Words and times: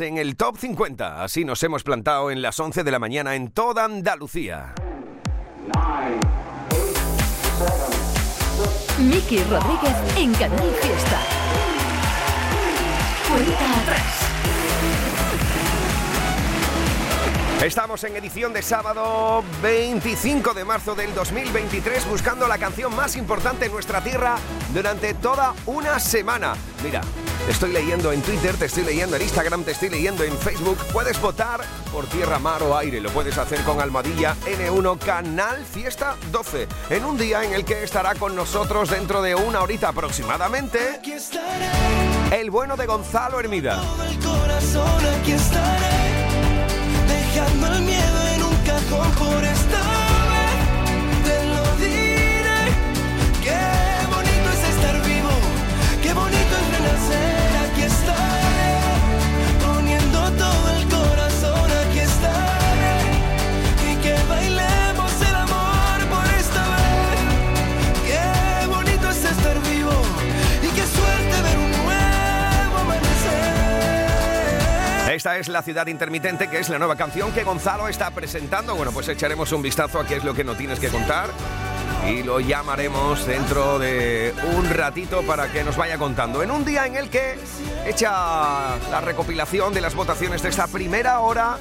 en 0.00 0.18
el 0.18 0.36
top 0.36 0.58
50. 0.58 1.22
Así 1.22 1.44
nos 1.44 1.62
hemos 1.62 1.84
plantado 1.84 2.32
en 2.32 2.42
las 2.42 2.58
11 2.58 2.82
de 2.82 2.90
la 2.90 2.98
mañana 2.98 3.36
en 3.36 3.50
toda 3.52 3.84
Andalucía. 3.84 4.74
Miki 8.98 9.38
Rodríguez 9.44 9.96
en 10.16 10.34
Canal 10.34 10.70
Fiesta. 10.82 11.20
Cuenta 13.28 13.80
atrás. 13.82 14.25
Estamos 17.64 18.04
en 18.04 18.14
edición 18.14 18.52
de 18.52 18.60
sábado 18.60 19.42
25 19.62 20.52
de 20.52 20.64
marzo 20.64 20.94
del 20.94 21.14
2023 21.14 22.06
buscando 22.06 22.46
la 22.46 22.58
canción 22.58 22.94
más 22.94 23.16
importante 23.16 23.64
en 23.64 23.72
nuestra 23.72 24.02
tierra 24.02 24.36
durante 24.74 25.14
toda 25.14 25.54
una 25.64 25.98
semana. 25.98 26.54
Mira, 26.84 27.00
te 27.46 27.52
estoy 27.52 27.72
leyendo 27.72 28.12
en 28.12 28.20
Twitter, 28.20 28.56
te 28.56 28.66
estoy 28.66 28.84
leyendo 28.84 29.16
en 29.16 29.22
Instagram, 29.22 29.64
te 29.64 29.70
estoy 29.70 29.88
leyendo 29.88 30.22
en 30.22 30.36
Facebook. 30.36 30.76
Puedes 30.92 31.18
votar 31.20 31.62
por 31.90 32.06
tierra, 32.06 32.38
mar 32.38 32.62
o 32.62 32.76
aire. 32.76 33.00
Lo 33.00 33.10
puedes 33.10 33.38
hacer 33.38 33.62
con 33.62 33.80
Almadilla 33.80 34.36
N1 34.44 34.98
Canal 34.98 35.64
Fiesta 35.64 36.14
12 36.30 36.68
en 36.90 37.04
un 37.06 37.16
día 37.16 37.42
en 37.42 37.54
el 37.54 37.64
que 37.64 37.82
estará 37.82 38.14
con 38.16 38.36
nosotros 38.36 38.90
dentro 38.90 39.22
de 39.22 39.34
una 39.34 39.62
horita 39.62 39.88
aproximadamente 39.88 41.00
el 42.30 42.50
bueno 42.50 42.76
de 42.76 42.86
Gonzalo 42.86 43.40
Hermida. 43.40 43.80
el 44.08 44.18
corazón 44.18 45.06
aquí 45.20 45.32
estaré, 45.32 45.95
dejando 47.36 47.66
el 47.66 47.82
miedo 47.82 48.26
en 48.34 48.42
un 48.44 48.56
cajón 48.64 49.10
por 49.12 49.44
esta 49.44 49.95
Esta 75.16 75.38
es 75.38 75.48
La 75.48 75.62
Ciudad 75.62 75.86
Intermitente, 75.86 76.50
que 76.50 76.58
es 76.58 76.68
la 76.68 76.78
nueva 76.78 76.94
canción 76.94 77.32
que 77.32 77.42
Gonzalo 77.42 77.88
está 77.88 78.10
presentando. 78.10 78.74
Bueno, 78.74 78.92
pues 78.92 79.08
echaremos 79.08 79.50
un 79.52 79.62
vistazo 79.62 79.98
a 79.98 80.06
qué 80.06 80.16
es 80.16 80.24
lo 80.24 80.34
que 80.34 80.44
no 80.44 80.54
tienes 80.54 80.78
que 80.78 80.90
contar 80.90 81.30
y 82.06 82.22
lo 82.22 82.38
llamaremos 82.38 83.26
dentro 83.26 83.78
de 83.78 84.34
un 84.54 84.68
ratito 84.68 85.22
para 85.22 85.50
que 85.50 85.64
nos 85.64 85.74
vaya 85.74 85.96
contando. 85.96 86.42
En 86.42 86.50
un 86.50 86.66
día 86.66 86.84
en 86.84 86.96
el 86.96 87.08
que 87.08 87.38
echa 87.86 88.76
la 88.90 89.00
recopilación 89.00 89.72
de 89.72 89.80
las 89.80 89.94
votaciones 89.94 90.42
de 90.42 90.50
esta 90.50 90.66
primera 90.66 91.20
hora. 91.20 91.56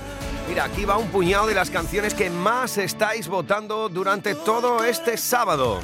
Mira, 0.50 0.66
aquí 0.66 0.84
va 0.84 0.98
un 0.98 1.08
puñado 1.08 1.48
de 1.48 1.56
las 1.56 1.70
canciones 1.70 2.14
que 2.14 2.30
más 2.30 2.78
estáis 2.78 3.30
votando 3.30 3.88
durante 3.88 4.36
todo 4.36 4.84
este 4.84 5.16
sábado. 5.16 5.80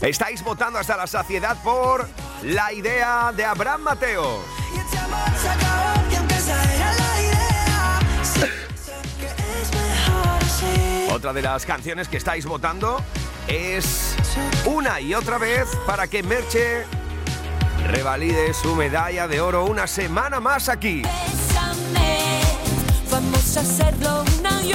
Estáis 0.00 0.44
votando 0.44 0.78
hasta 0.78 0.96
la 0.96 1.06
saciedad 1.06 1.56
por 1.62 2.08
la 2.42 2.72
idea 2.72 3.32
de 3.34 3.44
Abraham 3.44 3.82
Mateo. 3.82 4.44
Otra 11.10 11.32
de 11.32 11.42
las 11.42 11.66
canciones 11.66 12.06
que 12.06 12.16
estáis 12.16 12.46
votando 12.46 13.02
es 13.48 14.14
una 14.66 15.00
y 15.00 15.14
otra 15.14 15.36
vez 15.38 15.68
para 15.84 16.06
que 16.06 16.22
Merche 16.22 16.84
revalide 17.88 18.54
su 18.54 18.76
medalla 18.76 19.26
de 19.26 19.40
oro 19.40 19.64
una 19.64 19.88
semana 19.88 20.38
más 20.38 20.68
aquí. 20.68 21.02
Vamos 23.10 23.56
a 23.56 23.60
hacerlo 23.60 24.24
una 24.38 24.62
y 24.62 24.72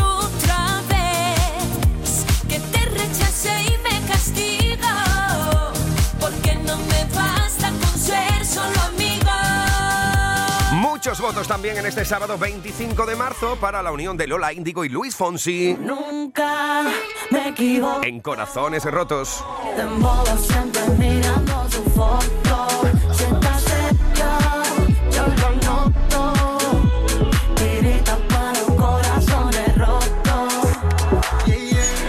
Muchos 11.05 11.19
votos 11.19 11.49
también 11.49 11.75
en 11.75 11.85
este 11.85 12.05
sábado 12.05 12.37
25 12.37 13.05
de 13.05 13.17
marzo 13.17 13.57
para 13.57 13.83
la 13.83 13.91
unión 13.91 14.15
de 14.15 14.25
Lola 14.25 14.53
Índigo 14.53 14.85
y 14.85 14.89
Luis 14.89 15.13
Fonsi 15.13 15.75
Nunca 15.77 16.83
me 17.29 17.49
equivoco. 17.49 18.05
en 18.05 18.21
Corazones 18.21 18.85
Rotos. 18.85 19.43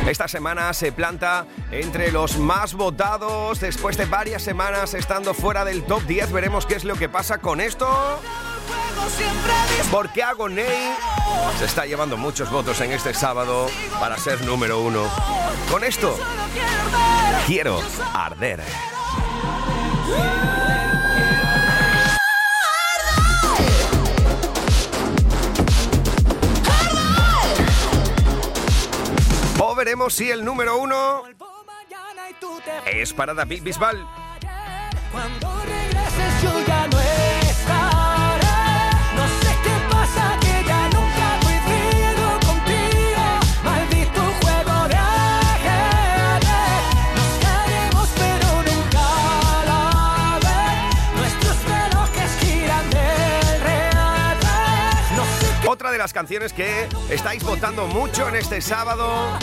Esta 0.06 0.28
semana 0.28 0.72
se 0.72 0.92
planta 0.92 1.46
entre 1.72 2.12
los 2.12 2.38
más 2.38 2.74
votados 2.74 3.58
después 3.58 3.96
de 3.96 4.04
varias 4.04 4.42
semanas 4.42 4.94
estando 4.94 5.34
fuera 5.34 5.64
del 5.64 5.82
top 5.82 6.04
10. 6.04 6.30
Veremos 6.30 6.64
qué 6.64 6.76
es 6.76 6.84
lo 6.84 6.94
que 6.94 7.08
pasa 7.08 7.38
con 7.38 7.60
esto. 7.60 7.88
Porque 9.90 10.22
Agoney 10.22 10.94
se 11.58 11.64
está 11.64 11.86
llevando 11.86 12.16
muchos 12.16 12.50
votos 12.50 12.80
en 12.80 12.92
este 12.92 13.14
sábado 13.14 13.68
para 14.00 14.18
ser 14.18 14.42
número 14.42 14.80
uno. 14.80 15.08
Con 15.70 15.84
esto, 15.84 16.18
quiero 17.46 17.80
arder. 18.12 18.62
O 29.60 29.74
veremos 29.74 30.14
si 30.14 30.30
el 30.30 30.44
número 30.44 30.78
uno 30.78 31.22
es 32.86 33.12
para 33.12 33.34
David 33.34 33.62
Bisbal. 33.62 34.06
Cuando 35.12 35.48
regreses 35.64 36.42
yo 36.42 36.66
ya 36.66 36.73
de 55.94 55.98
las 55.98 56.12
canciones 56.12 56.52
que 56.52 56.88
estáis 57.08 57.44
votando 57.44 57.86
mucho 57.86 58.28
en 58.28 58.34
este 58.34 58.60
sábado 58.60 59.38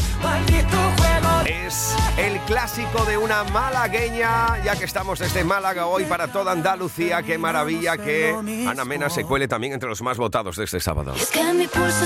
es 1.46 1.96
el 2.18 2.40
clásico 2.42 3.06
de 3.06 3.18
una 3.18 3.46
malagueña, 3.46 4.62
ya 4.62 4.76
que 4.76 4.84
estamos 4.84 5.20
desde 5.20 5.46
Málaga 5.46 5.86
hoy 5.86 6.04
para 6.04 6.28
toda 6.28 6.52
Andalucía. 6.52 7.24
Qué 7.24 7.38
maravilla 7.38 7.96
que 7.96 8.36
Ana 8.68 8.84
Mena 8.84 9.10
se 9.10 9.24
cuele 9.24 9.48
también 9.48 9.72
entre 9.72 9.88
los 9.88 10.02
más 10.02 10.18
votados 10.18 10.58
de 10.58 10.66
este 10.66 10.82
sábado. 10.82 11.14
Es 11.16 11.30
que 11.30 11.54
mi 11.54 11.68
pulso 11.68 12.06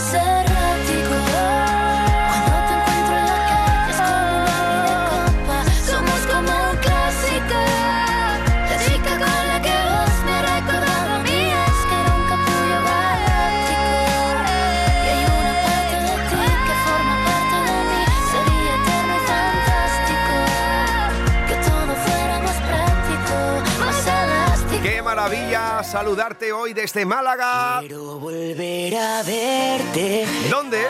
maravilla 25.26 25.84
saludarte 25.84 26.54
hoy 26.54 26.74
desde 26.74 27.04
Málaga. 27.04 27.80
Quiero 27.80 28.20
volver 28.20 28.96
a 28.96 29.24
verte. 29.24 30.28
¿Dónde? 30.52 30.86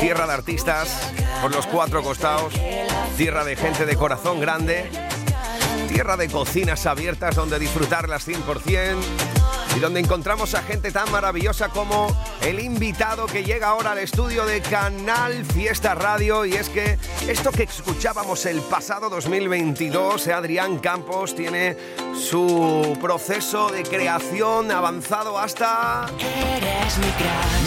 Tierra 0.00 0.26
de 0.26 0.32
artistas 0.32 1.12
por 1.42 1.54
los 1.54 1.66
cuatro 1.66 2.02
costados, 2.02 2.54
tierra 3.18 3.44
de 3.44 3.56
gente 3.56 3.84
de 3.84 3.94
corazón 3.94 4.40
grande, 4.40 4.90
tierra 5.88 6.16
de 6.16 6.30
cocinas 6.30 6.86
abiertas 6.86 7.36
donde 7.36 7.58
disfrutarlas 7.58 8.26
100%, 8.26 8.96
y 9.76 9.80
donde 9.80 10.00
encontramos 10.00 10.54
a 10.54 10.62
gente 10.62 10.90
tan 10.90 11.10
maravillosa 11.10 11.68
como 11.68 12.08
el 12.42 12.58
invitado 12.60 13.26
que 13.26 13.44
llega 13.44 13.68
ahora 13.68 13.92
al 13.92 13.98
estudio 13.98 14.44
de 14.44 14.60
Canal 14.62 15.44
Fiesta 15.44 15.94
Radio 15.94 16.44
y 16.44 16.54
es 16.54 16.68
que 16.68 16.98
esto 17.28 17.50
que 17.52 17.64
escuchábamos 17.64 18.46
el 18.46 18.60
pasado 18.62 19.08
2022, 19.10 20.26
eh, 20.26 20.32
Adrián 20.32 20.78
Campos 20.78 21.34
tiene 21.36 21.76
su 22.18 22.98
proceso 23.00 23.68
de 23.70 23.82
creación 23.84 24.70
avanzado 24.70 25.38
hasta. 25.38 26.06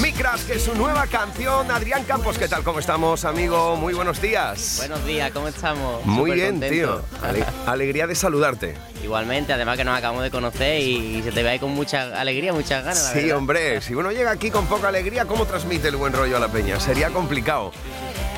Micras, 0.02 0.42
que 0.44 0.54
es 0.54 0.64
su 0.64 0.76
nueva 0.76 1.08
canción. 1.08 1.72
Adrián 1.72 2.04
Campos, 2.04 2.38
¿qué 2.38 2.48
tal? 2.48 2.64
¿Cómo 2.64 2.80
estamos, 2.80 3.24
amigo? 3.26 3.76
Muy 3.78 3.94
buenos 3.94 4.22
días. 4.22 4.76
Buenos 4.78 5.06
días, 5.06 5.32
¿cómo 5.32 5.48
estamos? 5.48 6.06
Muy 6.06 6.32
Súper 6.32 6.36
bien, 6.36 6.52
contento. 6.60 6.74
tío. 6.76 7.20
Ale- 7.28 7.46
alegría 7.66 8.08
de 8.08 8.16
saludarte. 8.16 8.76
Igualmente, 9.04 9.52
además 9.54 9.78
que 9.78 9.84
nos 9.84 9.98
acabamos 9.98 10.24
de 10.24 10.32
conocer 10.32 10.80
y 10.82 11.22
se 11.24 11.32
te 11.32 11.44
ve 11.44 11.50
ahí 11.52 11.60
con 11.60 11.72
mucha 11.72 11.93
alegría, 11.94 12.54
muchas 12.54 12.84
ganas. 12.84 13.12
Sí, 13.14 13.32
hombre, 13.32 13.82
si 13.82 13.96
uno 13.96 14.12
llega 14.12 14.32
aquí 14.32 14.52
con 14.52 14.66
poca 14.68 14.88
alegría, 14.88 15.26
¿cómo 15.26 15.46
transmite 15.46 15.88
el 15.88 15.96
buen 15.96 16.14
rollo 16.14 16.38
a 16.38 16.40
la 16.40 16.48
peña? 16.48 16.80
Sería 16.80 17.10
complicado. 17.10 17.72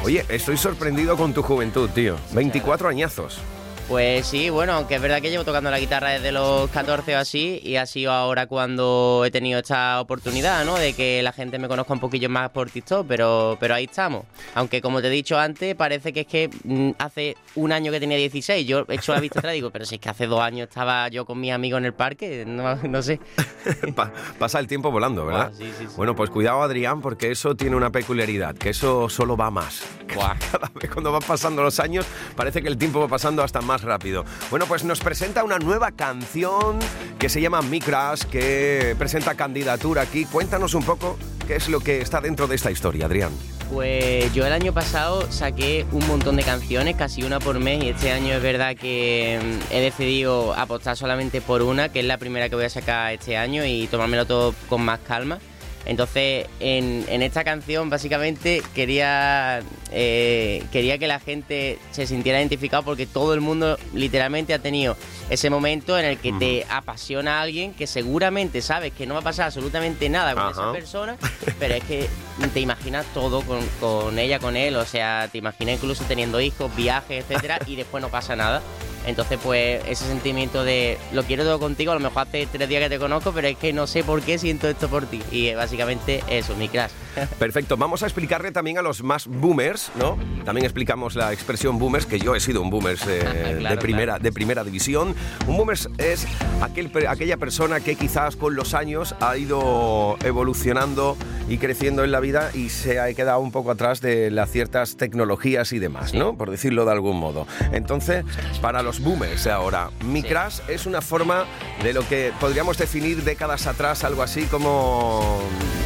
Oye, 0.03 0.25
estoy 0.29 0.57
sorprendido 0.57 1.17
con 1.17 1.33
tu 1.33 1.41
juventud, 1.41 1.89
tío. 1.89 2.17
24 2.31 2.89
añazos. 2.89 3.39
Pues 3.87 4.25
sí, 4.25 4.49
bueno, 4.49 4.73
aunque 4.73 4.95
es 4.95 5.01
verdad 5.01 5.21
que 5.21 5.29
llevo 5.29 5.43
tocando 5.43 5.69
la 5.69 5.79
guitarra 5.79 6.09
desde 6.09 6.31
los 6.31 6.67
14 6.71 7.15
o 7.15 7.19
así 7.19 7.59
y 7.63 7.75
ha 7.75 7.85
sido 7.85 8.11
ahora 8.11 8.47
cuando 8.47 9.21
he 9.25 9.29
tenido 9.29 9.59
esta 9.59 10.01
oportunidad, 10.01 10.65
¿no? 10.65 10.73
De 10.75 10.93
que 10.93 11.21
la 11.21 11.31
gente 11.31 11.59
me 11.59 11.67
conozca 11.67 11.93
un 11.93 11.99
poquillo 11.99 12.27
más 12.27 12.49
por 12.49 12.67
TikTok, 12.71 13.05
pero, 13.07 13.57
pero 13.59 13.75
ahí 13.75 13.83
estamos. 13.83 14.23
Aunque 14.55 14.81
como 14.81 15.01
te 15.01 15.07
he 15.07 15.11
dicho 15.11 15.37
antes, 15.37 15.75
parece 15.75 16.13
que 16.13 16.21
es 16.21 16.27
que 16.27 16.49
mm, 16.63 16.91
hace 16.97 17.37
un 17.53 17.71
año 17.71 17.91
que 17.91 17.99
tenía 17.99 18.17
16, 18.17 18.65
yo 18.65 18.85
he 18.89 18.95
hecho 18.95 19.13
la 19.13 19.19
vista 19.19 19.37
atrás 19.37 19.53
y 19.53 19.57
digo, 19.57 19.69
pero 19.69 19.85
si 19.85 19.95
es 19.95 20.01
que 20.01 20.09
hace 20.09 20.25
dos 20.25 20.41
años 20.41 20.67
estaba 20.67 21.07
yo 21.09 21.23
con 21.25 21.39
mis 21.39 21.51
amigos 21.51 21.77
en 21.77 21.85
el 21.85 21.93
parque, 21.93 22.43
no, 22.47 22.75
no 22.77 23.01
sé. 23.03 23.19
Pa- 23.95 24.11
pasa 24.39 24.57
el 24.59 24.65
tiempo 24.65 24.89
volando, 24.89 25.27
¿verdad? 25.27 25.51
Sí, 25.55 25.65
sí, 25.77 25.85
sí. 25.87 25.93
Bueno, 25.95 26.15
pues 26.15 26.31
cuidado, 26.31 26.63
Adrián, 26.63 27.01
porque 27.01 27.29
eso 27.29 27.53
tiene 27.55 27.75
una 27.75 27.91
peculiaridad, 27.91 28.55
que 28.55 28.69
eso 28.69 29.09
solo 29.09 29.37
va 29.37 29.51
más. 29.51 29.83
Cada 30.07 30.71
vez 30.73 30.89
cuando 30.89 31.11
van 31.11 31.21
pasando 31.21 31.61
los 31.61 31.79
años, 31.79 32.03
parece 32.35 32.63
que 32.63 32.67
el 32.67 32.77
tiempo 32.79 32.99
va 32.99 33.07
pasando 33.07 33.43
hasta 33.43 33.61
más 33.61 33.74
rápido. 33.81 34.25
Bueno, 34.49 34.65
pues 34.65 34.83
nos 34.83 34.99
presenta 34.99 35.43
una 35.43 35.59
nueva 35.59 35.91
canción 35.91 36.79
que 37.19 37.29
se 37.29 37.41
llama 37.41 37.61
Micras, 37.61 38.25
que 38.25 38.95
presenta 38.97 39.35
candidatura 39.35 40.03
aquí. 40.03 40.25
Cuéntanos 40.25 40.73
un 40.73 40.83
poco 40.83 41.17
qué 41.47 41.55
es 41.55 41.69
lo 41.69 41.79
que 41.79 42.01
está 42.01 42.21
dentro 42.21 42.47
de 42.47 42.55
esta 42.55 42.71
historia, 42.71 43.05
Adrián. 43.05 43.31
Pues 43.71 44.31
yo 44.33 44.45
el 44.45 44.53
año 44.53 44.73
pasado 44.73 45.31
saqué 45.31 45.85
un 45.91 46.07
montón 46.07 46.35
de 46.35 46.43
canciones, 46.43 46.95
casi 46.95 47.23
una 47.23 47.39
por 47.39 47.59
mes, 47.59 47.83
y 47.83 47.89
este 47.89 48.11
año 48.11 48.33
es 48.35 48.41
verdad 48.41 48.75
que 48.75 49.39
mm, 49.41 49.73
he 49.73 49.81
decidido 49.81 50.53
apostar 50.53 50.95
solamente 50.95 51.41
por 51.41 51.63
una, 51.63 51.89
que 51.89 52.01
es 52.01 52.05
la 52.05 52.17
primera 52.17 52.47
que 52.47 52.55
voy 52.55 52.65
a 52.65 52.69
sacar 52.69 53.13
este 53.13 53.37
año 53.37 53.65
y 53.65 53.87
tomármelo 53.87 54.25
todo 54.25 54.53
con 54.69 54.83
más 54.83 54.99
calma. 54.99 55.39
Entonces, 55.85 56.47
en, 56.59 57.05
en 57.09 57.21
esta 57.21 57.43
canción 57.43 57.89
básicamente 57.89 58.61
quería, 58.73 59.61
eh, 59.91 60.63
quería 60.71 60.97
que 60.97 61.07
la 61.07 61.19
gente 61.19 61.77
se 61.91 62.07
sintiera 62.07 62.39
identificado 62.39 62.83
porque 62.83 63.05
todo 63.05 63.33
el 63.33 63.41
mundo 63.41 63.77
literalmente 63.93 64.53
ha 64.53 64.59
tenido 64.59 64.97
ese 65.29 65.49
momento 65.49 65.97
en 65.97 66.05
el 66.05 66.17
que 66.17 66.33
te 66.33 66.65
apasiona 66.69 67.39
a 67.39 67.41
alguien 67.43 67.73
que 67.73 67.87
seguramente 67.87 68.61
sabes 68.61 68.93
que 68.93 69.05
no 69.05 69.13
va 69.13 69.19
a 69.19 69.23
pasar 69.23 69.45
absolutamente 69.45 70.09
nada 70.09 70.33
con 70.33 70.51
esa 70.51 70.71
persona, 70.71 71.17
pero 71.59 71.75
es 71.75 71.83
que 71.83 72.07
te 72.53 72.59
imaginas 72.59 73.05
todo 73.13 73.41
con, 73.41 73.59
con 73.79 74.17
ella, 74.19 74.39
con 74.39 74.55
él, 74.57 74.75
o 74.75 74.85
sea, 74.85 75.29
te 75.31 75.37
imaginas 75.37 75.75
incluso 75.75 76.03
teniendo 76.05 76.41
hijos, 76.41 76.75
viajes, 76.75 77.23
etcétera, 77.23 77.59
y 77.67 77.75
después 77.75 78.01
no 78.01 78.09
pasa 78.09 78.35
nada. 78.35 78.61
Entonces, 79.05 79.39
pues, 79.43 79.83
ese 79.87 80.05
sentimiento 80.05 80.63
de 80.63 80.97
lo 81.13 81.23
quiero 81.23 81.43
todo 81.43 81.59
contigo, 81.59 81.91
a 81.91 81.95
lo 81.95 82.01
mejor 82.01 82.23
hace 82.27 82.47
tres 82.51 82.67
días 82.67 82.83
que 82.83 82.89
te 82.89 82.99
conozco, 82.99 83.31
pero 83.31 83.47
es 83.47 83.57
que 83.57 83.73
no 83.73 83.87
sé 83.87 84.03
por 84.03 84.21
qué 84.21 84.37
siento 84.37 84.67
esto 84.67 84.89
por 84.89 85.05
ti. 85.05 85.21
Y 85.31 85.53
básicamente 85.53 86.23
eso, 86.27 86.55
mi 86.55 86.69
crush. 86.69 86.91
Perfecto, 87.39 87.77
vamos 87.77 88.03
a 88.03 88.07
explicarle 88.07 88.51
también 88.51 88.77
a 88.77 88.81
los 88.81 89.03
más 89.03 89.27
boomers, 89.27 89.91
¿no? 89.95 90.17
También 90.43 90.65
explicamos 90.65 91.15
la 91.15 91.33
expresión 91.33 91.79
boomers, 91.79 92.05
que 92.05 92.19
yo 92.19 92.35
he 92.35 92.39
sido 92.39 92.61
un 92.61 92.69
boomers 92.69 93.05
eh, 93.07 93.59
de, 93.69 93.77
primera, 93.77 94.13
claro. 94.13 94.23
de 94.23 94.31
primera 94.31 94.63
división. 94.63 95.15
Un 95.47 95.57
boomers 95.57 95.89
es 95.97 96.27
aquel, 96.61 96.91
aquella 97.07 97.37
persona 97.37 97.79
que 97.79 97.95
quizás 97.95 98.35
con 98.35 98.55
los 98.55 98.73
años 98.73 99.15
ha 99.19 99.37
ido 99.37 100.17
evolucionando 100.23 101.17
y 101.47 101.57
creciendo 101.57 102.03
en 102.03 102.11
la 102.11 102.19
vida 102.19 102.49
y 102.53 102.69
se 102.69 102.99
ha 102.99 103.13
quedado 103.13 103.39
un 103.39 103.51
poco 103.51 103.71
atrás 103.71 104.01
de 104.01 104.31
las 104.31 104.51
ciertas 104.51 104.97
tecnologías 104.97 105.73
y 105.73 105.79
demás, 105.79 106.13
¿no? 106.13 106.35
Por 106.35 106.49
decirlo 106.49 106.85
de 106.85 106.91
algún 106.91 107.17
modo. 107.17 107.47
Entonces, 107.71 108.25
para 108.61 108.81
los 108.81 108.94
boomers 108.99 109.47
ahora, 109.47 109.89
mi 110.03 110.21
Sí. 110.21 110.27
crush 110.27 110.59
es 110.67 110.85
una 110.85 111.01
forma 111.01 111.45
de 111.83 111.93
lo 111.93 112.07
que 112.07 112.31
podríamos 112.39 112.77
definir 112.77 113.23
décadas 113.23 113.67
atrás, 113.67 114.03
algo 114.03 114.23
así 114.23 114.43
como 114.45 115.41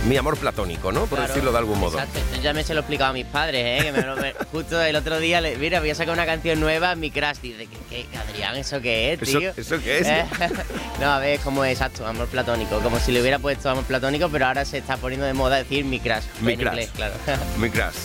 mi 0.07 0.15
amor 0.17 0.37
platónico, 0.37 0.91
¿no? 0.91 1.01
Por 1.01 1.17
Claro, 1.17 1.27
decirlo 1.27 1.51
de 1.51 1.57
algún 1.57 1.79
modo. 1.79 1.99
Exacto. 1.99 2.19
Yo 2.35 2.41
ya 2.41 2.53
me 2.53 2.63
se 2.63 2.73
lo 2.73 2.79
he 2.79 2.81
explicado 2.81 3.09
a 3.11 3.13
mis 3.13 3.25
padres, 3.25 3.81
¿eh? 3.81 3.85
Que 3.85 3.91
me 3.91 4.01
lo- 4.01 4.15
me- 4.15 4.33
justo 4.51 4.81
el 4.81 4.95
otro 4.95 5.19
día, 5.19 5.41
le, 5.41 5.57
mira, 5.57 5.79
voy 5.79 5.89
a 5.89 5.95
sacar 5.95 6.13
una 6.13 6.25
canción 6.25 6.59
nueva, 6.59 6.95
mi 6.95 7.11
crush. 7.11 7.37
Dice, 7.41 7.67
¿qué, 7.89 8.05
qué, 8.11 8.17
Adrián, 8.17 8.55
¿eso 8.55 8.81
qué 8.81 9.13
es, 9.13 9.21
¿Eso- 9.21 9.39
tío? 9.39 9.51
eso 9.55 9.79
qué 9.83 9.99
es? 9.99 10.07
Eh, 10.07 10.25
no, 11.01 11.11
a 11.11 11.19
ver, 11.19 11.35
es 11.35 11.41
como 11.41 11.65
exacto, 11.65 12.05
amor 12.07 12.27
platónico. 12.27 12.79
Como 12.79 12.99
si 12.99 13.11
le 13.11 13.21
hubiera 13.21 13.39
puesto 13.39 13.69
amor 13.69 13.83
platónico, 13.83 14.29
pero 14.29 14.45
ahora 14.47 14.65
se 14.65 14.77
está 14.77 14.97
poniendo 14.97 15.25
de 15.25 15.33
moda 15.33 15.57
decir 15.57 15.83
mi 15.85 15.99
crush. 15.99 16.23
Mi 16.41 16.53
en 16.53 16.59
crush. 16.59 16.69
inglés, 16.71 16.89
claro. 16.95 17.13
Mi 17.57 17.69
crush. 17.69 17.95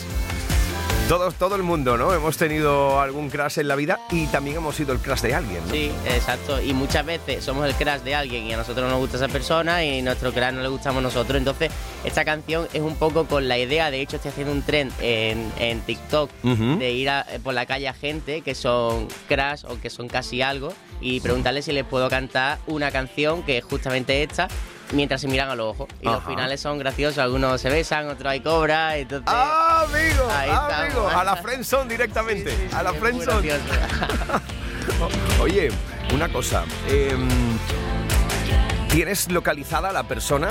Todo, 1.09 1.31
todo 1.33 1.55
el 1.57 1.63
mundo, 1.63 1.99
¿no? 1.99 2.15
Hemos 2.15 2.39
tenido 2.39 2.99
algún 2.99 3.29
crush 3.29 3.59
en 3.59 3.69
la 3.69 3.77
vida 3.77 4.01
y 4.11 4.27
también 4.29 4.57
hemos 4.57 4.75
sido 4.75 4.95
el 4.95 5.01
crush 5.01 5.21
de 5.21 5.35
alguien, 5.35 5.61
¿no? 5.67 5.71
Sí, 5.71 5.93
exacto. 6.07 6.63
Y 6.63 6.73
muchas 6.73 7.05
veces 7.05 7.45
somos 7.45 7.67
el 7.67 7.75
crush 7.75 8.01
de 8.01 8.15
alguien 8.15 8.45
y 8.47 8.55
a 8.55 8.57
nosotros 8.57 8.87
no 8.87 8.91
nos 8.93 9.01
gusta 9.01 9.19
esa 9.19 9.29
persona 9.29 9.85
y 9.85 10.01
nuestro 10.01 10.33
crush 10.33 10.53
no 10.53 10.63
le 10.63 10.69
gustamos 10.69 11.01
a 11.01 11.03
nosotros. 11.03 11.37
Entonces, 11.37 11.71
esta 12.05 12.25
canción 12.25 12.67
es 12.73 12.81
un 12.81 12.97
poco 12.97 13.27
con 13.27 13.49
la 13.49 13.59
idea, 13.59 13.91
de 13.91 14.01
hecho 14.01 14.17
estoy 14.17 14.31
haciendo 14.31 14.53
un 14.55 14.63
trend 14.63 14.93
en, 15.03 15.53
en 15.59 15.83
TikTok 15.83 16.31
de 16.79 16.93
ir 16.93 17.11
a- 17.11 17.27
por 17.43 17.53
la 17.53 17.67
calle 17.67 17.87
a 17.87 17.93
gente 17.93 18.41
que 18.41 18.55
son 18.55 19.07
crush 19.29 19.67
o 19.69 19.79
que 19.79 19.91
son 19.91 20.09
casi 20.09 20.41
algo 20.41 20.73
y 21.03 21.21
preguntarle 21.21 21.61
si 21.61 21.73
les 21.73 21.85
puedo 21.85 22.09
cantar 22.09 22.59
una 22.67 22.91
canción 22.91 23.43
que 23.43 23.59
es 23.59 23.65
justamente 23.65 24.23
esta 24.23 24.49
mientras 24.95 25.21
se 25.21 25.29
miran 25.29 25.51
a 25.51 25.55
los 25.55 25.67
ojos. 25.73 25.89
Y 26.01 26.05
los 26.07 26.25
finales 26.25 26.61
son 26.61 26.79
graciosos, 26.79 27.19
algunos 27.19 27.61
se 27.61 27.69
besan, 27.71 28.09
otros 28.09 28.31
hay 28.31 28.41
cobra, 28.41 28.97
entonces... 28.97 29.27
¡Ah, 29.29 29.85
amigo! 29.89 30.29
Ahí 30.31 30.51
¡Ah, 30.53 30.83
amigo! 30.85 31.09
A 31.09 31.25
la 31.25 31.37
friendzone 31.37 31.89
directamente. 31.91 32.51
Sí, 32.51 32.57
sí, 32.63 32.67
sí, 32.71 32.77
a 32.77 32.83
la 32.83 32.93
friendzone. 32.93 33.51
Oye, 35.41 35.71
una 36.13 36.29
cosa. 36.29 36.65
em, 36.89 37.29
¿Tienes 38.89 39.31
localizada 39.31 39.91
a 39.91 39.93
la 39.93 40.05
persona 40.05 40.49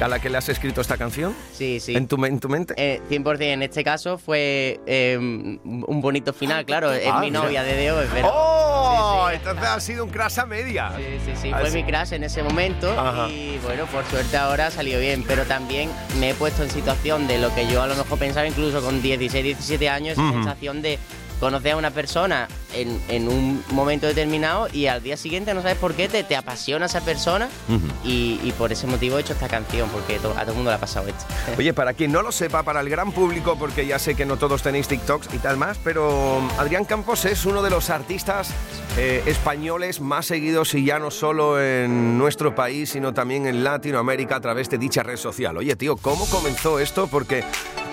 a 0.00 0.08
la 0.08 0.18
que 0.18 0.28
le 0.30 0.38
has 0.38 0.48
escrito 0.48 0.80
esta 0.80 0.96
canción? 0.96 1.34
sí, 1.52 1.78
sí. 1.80 1.94
¿En, 1.96 2.06
tu, 2.08 2.22
en 2.24 2.40
tu 2.40 2.48
mente? 2.48 2.74
Eh, 2.76 3.00
100% 3.10 3.40
en 3.42 3.62
este 3.62 3.84
caso 3.84 4.18
fue 4.18 4.80
eh, 4.86 5.16
un 5.18 6.00
bonito 6.00 6.32
final, 6.32 6.64
claro, 6.64 6.92
es 6.92 7.06
Ah, 7.10 7.20
mi 7.20 7.30
mira. 7.30 7.42
novia 7.42 7.62
de 7.62 7.92
hoy, 7.92 8.06
pero... 8.12 8.28
¡Oh! 8.32 9.28
Sí, 9.28 9.30
sí. 9.30 9.36
Entonces 9.36 9.64
ha 9.64 9.80
sido 9.80 10.04
un 10.04 10.10
crush 10.10 10.38
a 10.40 10.46
media. 10.46 10.92
Sí, 10.96 11.02
sí, 11.24 11.32
sí, 11.42 11.50
Ah, 11.52 11.58
fue 11.60 11.70
mi 11.70 11.84
crush 11.84 12.12
en 12.12 12.24
ese 12.24 12.42
momento 12.42 12.90
Ajá. 12.98 13.28
y 13.28 13.58
bueno, 13.62 13.86
por 13.86 14.04
suerte 14.06 14.36
ahora 14.36 14.70
salió 14.70 14.98
bien, 15.00 15.24
pero 15.26 15.44
también 15.44 15.90
me 16.18 16.30
he 16.30 16.34
puesto 16.34 16.62
en 16.62 16.70
situación 16.70 17.26
de 17.26 17.38
lo 17.38 17.54
que 17.54 17.66
yo 17.66 17.82
a 17.82 17.86
lo 17.86 17.94
mejor 17.96 18.18
pensaba 18.18 18.46
incluso 18.46 18.80
con 18.82 19.00
16, 19.02 19.44
17 19.44 19.88
años, 19.88 20.18
Ujú. 20.18 20.32
sensación 20.32 20.82
de 20.82 20.98
conocer 21.44 21.72
a 21.72 21.76
una 21.76 21.90
persona 21.90 22.48
en, 22.74 23.00
en 23.08 23.28
un 23.28 23.62
momento 23.70 24.06
determinado 24.06 24.68
y 24.72 24.86
al 24.86 25.02
día 25.02 25.16
siguiente 25.16 25.52
no 25.54 25.60
sabes 25.62 25.76
por 25.76 25.94
qué 25.94 26.08
te, 26.08 26.24
te 26.24 26.36
apasiona 26.36 26.86
esa 26.86 27.00
persona 27.02 27.48
Ujú. 27.68 27.86
y, 28.02 28.40
y 28.42 28.52
por 28.52 28.72
ese 28.72 28.86
motivo 28.86 29.18
he 29.18 29.20
hecho 29.20 29.34
esta 29.34 29.48
canción, 29.48 29.88
porque 29.90 30.18
to- 30.18 30.32
a 30.32 30.40
todo 30.40 30.50
el 30.52 30.56
mundo 30.56 30.70
le 30.70 30.76
ha 30.76 30.80
pasado 30.80 31.06
esto. 31.06 31.24
Oye, 31.58 31.74
para 31.74 31.92
quien 31.92 32.10
no 32.12 32.22
lo 32.22 32.32
sepa, 32.32 32.62
para 32.62 32.80
el 32.80 32.88
gran 32.88 33.12
público, 33.12 33.56
porque 33.58 33.86
ya 33.86 33.98
sé 33.98 34.14
que 34.14 34.24
no 34.24 34.36
todos 34.38 34.62
tenéis 34.62 34.88
TikToks 34.88 35.28
y 35.34 35.38
tal 35.38 35.56
más, 35.56 35.78
pero 35.84 36.40
Adrián 36.58 36.84
Campos 36.86 37.24
es 37.26 37.44
uno 37.44 37.62
de 37.62 37.70
los 37.70 37.90
artistas 37.90 38.48
eh, 38.96 39.22
españoles 39.26 40.00
más 40.00 40.26
seguidos 40.26 40.74
y 40.74 40.84
ya 40.84 40.98
no 40.98 41.10
solo 41.10 41.60
en 41.62 42.16
nuestro 42.18 42.54
país, 42.54 42.90
sino 42.90 43.12
también 43.12 43.46
en 43.46 43.62
Latinoamérica 43.64 44.36
a 44.36 44.40
través 44.40 44.70
de 44.70 44.78
dicha 44.78 45.02
red 45.02 45.16
social. 45.18 45.56
Oye, 45.58 45.76
tío, 45.76 45.96
¿cómo 45.96 46.26
comenzó 46.26 46.78
esto? 46.78 47.06
Porque 47.06 47.44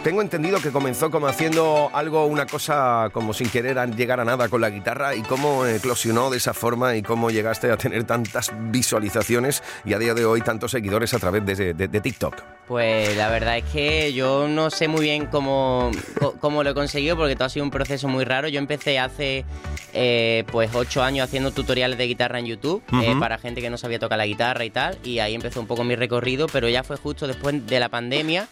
tengo 0.04 0.22
entendido 0.24 0.60
que 0.60 0.72
comenzó 0.72 1.12
como 1.12 1.28
haciendo 1.28 1.92
algo, 1.94 2.26
una 2.26 2.48
cosa 2.48 3.10
como 3.14 3.34
sin 3.34 3.50
querer 3.50 3.78
llegar 3.96 4.20
a 4.20 4.26
nada 4.26 4.50
con 4.50 4.60
la 4.60 4.72
guitarra 4.72 5.14
y 5.16 5.22
cómo 5.22 5.66
eclosionó 5.68 6.32
de 6.32 6.38
esa 6.38 6.56
forma 6.56 6.96
y 6.96 7.04
cómo 7.04 7.30
llegaste 7.30 7.72
a 7.72 7.78
tener 7.78 8.04
tantas 8.06 8.52
visualizaciones 8.72 9.62
y 9.86 9.94
a 9.94 10.00
día 10.00 10.16
de 10.16 10.26
hoy 10.26 10.42
tantos 10.42 10.72
seguidores 10.72 11.14
a 11.14 11.20
través 11.20 11.46
de- 11.46 11.74
de- 11.76 11.88
de 11.88 12.02
TikTok. 12.02 12.36
Pues 12.68 13.16
la 13.16 13.30
verdad 13.30 13.58
es 13.58 13.66
que 13.66 14.12
yo 14.14 14.48
no 14.48 14.70
sé 14.72 14.88
muy 14.88 15.02
bien 15.02 15.28
cómo, 15.28 15.92
cómo 16.40 16.64
lo 16.64 16.72
he 16.72 16.74
conseguido 16.74 17.16
porque 17.16 17.36
todo 17.36 17.46
ha 17.46 17.50
sido 17.50 17.66
un 17.66 17.72
proceso 17.72 18.08
muy 18.08 18.24
raro. 18.24 18.48
Yo 18.48 18.58
empecé 18.60 18.98
hace 18.98 19.46
eh, 19.94 20.46
pues 20.52 20.72
ocho 20.74 21.04
años 21.04 21.26
haciendo 21.28 21.52
tutoriales 21.52 21.98
de 21.98 22.08
guitarra 22.08 22.40
en 22.40 22.46
YouTube 22.46 22.82
eh, 23.04 23.14
para 23.20 23.38
gente 23.38 23.62
que 23.62 23.70
no 23.70 23.78
sabía 23.78 24.00
tocar 24.00 24.18
la 24.18 24.26
guitarra 24.26 24.64
y 24.66 24.70
tal. 24.70 24.98
Y 25.04 25.20
ahí 25.20 25.36
empezó 25.36 25.60
un 25.60 25.68
poco 25.68 25.84
mi 25.84 25.96
recorrido, 25.96 26.48
pero 26.48 26.70
ya 26.70 26.82
fue 26.84 26.96
justo 26.98 27.28
después 27.28 27.68
de 27.68 27.80
la 27.80 27.90
pandemia 27.90 28.48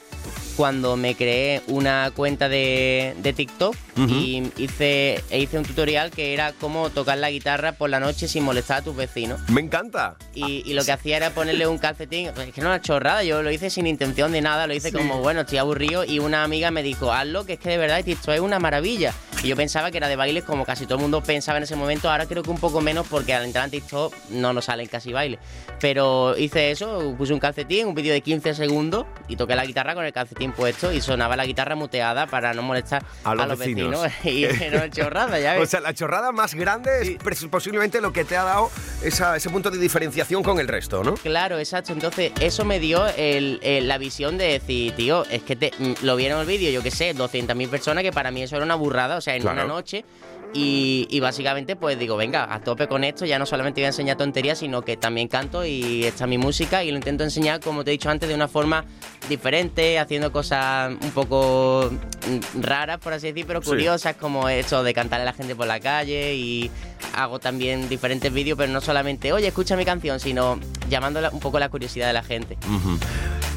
cuando 0.59 0.97
me 0.97 1.15
creé 1.15 1.61
una 1.67 2.11
cuenta 2.13 2.49
de, 2.49 3.15
de 3.23 3.31
TikTok 3.31 3.77
y 4.07 4.51
hice, 4.57 5.23
e 5.29 5.39
hice 5.39 5.57
un 5.57 5.65
tutorial 5.65 6.11
que 6.11 6.33
era 6.33 6.53
cómo 6.53 6.89
tocar 6.89 7.17
la 7.17 7.31
guitarra 7.31 7.73
por 7.73 7.89
la 7.89 7.99
noche 7.99 8.27
sin 8.27 8.43
molestar 8.43 8.77
a 8.77 8.81
tus 8.81 8.95
vecinos. 8.95 9.39
Me 9.49 9.61
encanta. 9.61 10.15
Y, 10.33 10.63
y 10.65 10.73
lo 10.73 10.85
que 10.85 10.91
hacía 10.91 11.17
era 11.17 11.31
ponerle 11.31 11.67
un 11.67 11.77
calcetín. 11.77 12.27
Es 12.27 12.53
que 12.53 12.61
no 12.61 12.67
era 12.67 12.81
chorrada, 12.81 13.23
yo 13.23 13.41
lo 13.41 13.51
hice 13.51 13.69
sin 13.69 13.87
intención 13.87 14.31
de 14.31 14.41
nada, 14.41 14.67
lo 14.67 14.73
hice 14.73 14.91
como, 14.91 15.19
bueno, 15.19 15.41
estoy 15.41 15.57
aburrido. 15.57 16.05
Y 16.05 16.19
una 16.19 16.43
amiga 16.43 16.71
me 16.71 16.83
dijo, 16.83 17.11
hazlo, 17.11 17.45
que 17.45 17.53
es 17.53 17.59
que 17.59 17.69
de 17.69 17.77
verdad 17.77 18.01
esto 18.05 18.31
es 18.31 18.39
una 18.39 18.59
maravilla. 18.59 19.13
Y 19.43 19.47
yo 19.47 19.55
pensaba 19.55 19.89
que 19.89 19.97
era 19.97 20.09
de 20.09 20.17
bailes, 20.17 20.43
como 20.43 20.65
casi 20.65 20.85
todo 20.85 20.95
el 20.95 21.01
mundo 21.01 21.23
pensaba 21.23 21.57
en 21.57 21.63
ese 21.63 21.75
momento. 21.75 22.11
Ahora 22.11 22.25
creo 22.25 22.43
que 22.43 22.49
un 22.49 22.57
poco 22.57 22.81
menos, 22.81 23.07
porque 23.07 23.33
al 23.33 23.45
entrar 23.45 23.65
en 23.65 23.71
TikTok 23.71 24.13
no 24.31 24.51
nos 24.51 24.65
salen 24.65 24.87
casi 24.87 25.13
bailes. 25.13 25.39
Pero 25.79 26.37
hice 26.37 26.71
eso, 26.71 27.15
puse 27.17 27.33
un 27.33 27.39
calcetín, 27.39 27.87
un 27.87 27.95
vídeo 27.95 28.11
de 28.11 28.19
15 28.21 28.53
segundos, 28.53 29.05
y 29.29 29.37
toqué 29.37 29.55
la 29.55 29.65
guitarra 29.65 29.95
con 29.95 30.03
el 30.03 30.11
calcetín 30.11 30.51
puesto. 30.51 30.91
Y 30.91 30.99
sonaba 30.99 31.37
la 31.37 31.45
guitarra 31.45 31.75
muteada 31.75 32.27
para 32.27 32.53
no 32.53 32.63
molestar 32.63 33.03
A 33.23 33.33
los 33.35 33.57
vecinos. 33.57 33.88
y 34.23 34.43
era 34.45 34.89
chorrada, 34.91 35.39
ya 35.39 35.53
ves. 35.53 35.63
O 35.63 35.65
sea, 35.65 35.79
la 35.79 35.93
chorrada 35.93 36.31
más 36.31 36.53
grande 36.53 37.17
es 37.21 37.45
posiblemente 37.49 38.01
lo 38.01 38.13
que 38.13 38.23
te 38.25 38.37
ha 38.37 38.43
dado 38.43 38.71
esa- 39.03 39.35
ese 39.35 39.49
punto 39.49 39.71
de 39.71 39.77
diferenciación 39.77 40.43
con 40.43 40.59
el 40.59 40.67
resto, 40.67 41.03
¿no? 41.03 41.15
Claro, 41.15 41.57
exacto. 41.59 41.93
Entonces, 41.93 42.31
eso 42.39 42.65
me 42.65 42.79
dio 42.79 43.07
el- 43.17 43.59
el- 43.63 43.87
la 43.87 43.97
visión 43.97 44.37
de 44.37 44.45
decir, 44.45 44.93
tío, 44.95 45.25
es 45.25 45.41
que 45.43 45.55
te- 45.55 45.71
mm, 45.77 45.93
lo 46.03 46.15
vieron 46.15 46.41
el 46.41 46.47
vídeo, 46.47 46.71
yo 46.71 46.83
qué 46.83 46.91
sé, 46.91 47.13
200.000 47.13 47.69
personas, 47.69 48.03
que 48.03 48.11
para 48.11 48.31
mí 48.31 48.43
eso 48.43 48.55
era 48.55 48.65
una 48.65 48.75
burrada, 48.75 49.17
o 49.17 49.21
sea, 49.21 49.35
en 49.35 49.41
Claro. 49.41 49.63
una 49.65 49.73
noche. 49.73 50.03
Y, 50.51 51.05
y 51.11 51.19
básicamente, 51.19 51.75
pues 51.75 51.99
digo, 51.99 52.17
venga, 52.17 52.51
a 52.51 52.59
tope 52.59 52.87
con 52.87 53.03
esto, 53.03 53.23
ya 53.23 53.37
no 53.37 53.45
solamente 53.45 53.81
voy 53.81 53.85
a 53.85 53.89
enseñar 53.89 54.17
tonterías, 54.17 54.57
sino 54.57 54.81
que 54.81 54.97
también 54.97 55.27
canto 55.27 55.63
y 55.63 56.05
está 56.05 56.25
mi 56.25 56.39
música 56.39 56.83
y 56.83 56.89
lo 56.89 56.97
intento 56.97 57.23
enseñar, 57.23 57.59
como 57.59 57.83
te 57.83 57.91
he 57.91 57.93
dicho 57.93 58.09
antes, 58.09 58.27
de 58.27 58.33
una 58.33 58.47
forma 58.47 58.83
diferente, 59.29 59.99
haciendo 59.99 60.31
cosas 60.31 60.91
un 60.99 61.11
poco 61.11 61.91
mm, 61.91 62.61
raras, 62.63 62.97
por 62.97 63.13
así 63.13 63.27
decir, 63.27 63.45
pero 63.45 63.61
Sí. 63.61 63.69
curiosas, 63.69 64.15
como 64.15 64.49
eso 64.49 64.81
de 64.81 64.91
cantarle 64.93 65.21
a 65.23 65.25
la 65.25 65.33
gente 65.33 65.55
por 65.55 65.67
la 65.67 65.79
calle 65.79 66.33
y 66.33 66.71
hago 67.13 67.37
también 67.39 67.87
diferentes 67.87 68.33
vídeos, 68.33 68.57
pero 68.57 68.71
no 68.73 68.81
solamente, 68.81 69.31
oye, 69.31 69.47
escucha 69.47 69.75
mi 69.75 69.85
canción, 69.85 70.19
sino 70.19 70.59
llamando 70.89 71.21
la- 71.21 71.29
un 71.29 71.39
poco 71.39 71.59
la 71.59 71.69
curiosidad 71.69 72.07
de 72.07 72.13
la 72.13 72.23
gente. 72.23 72.57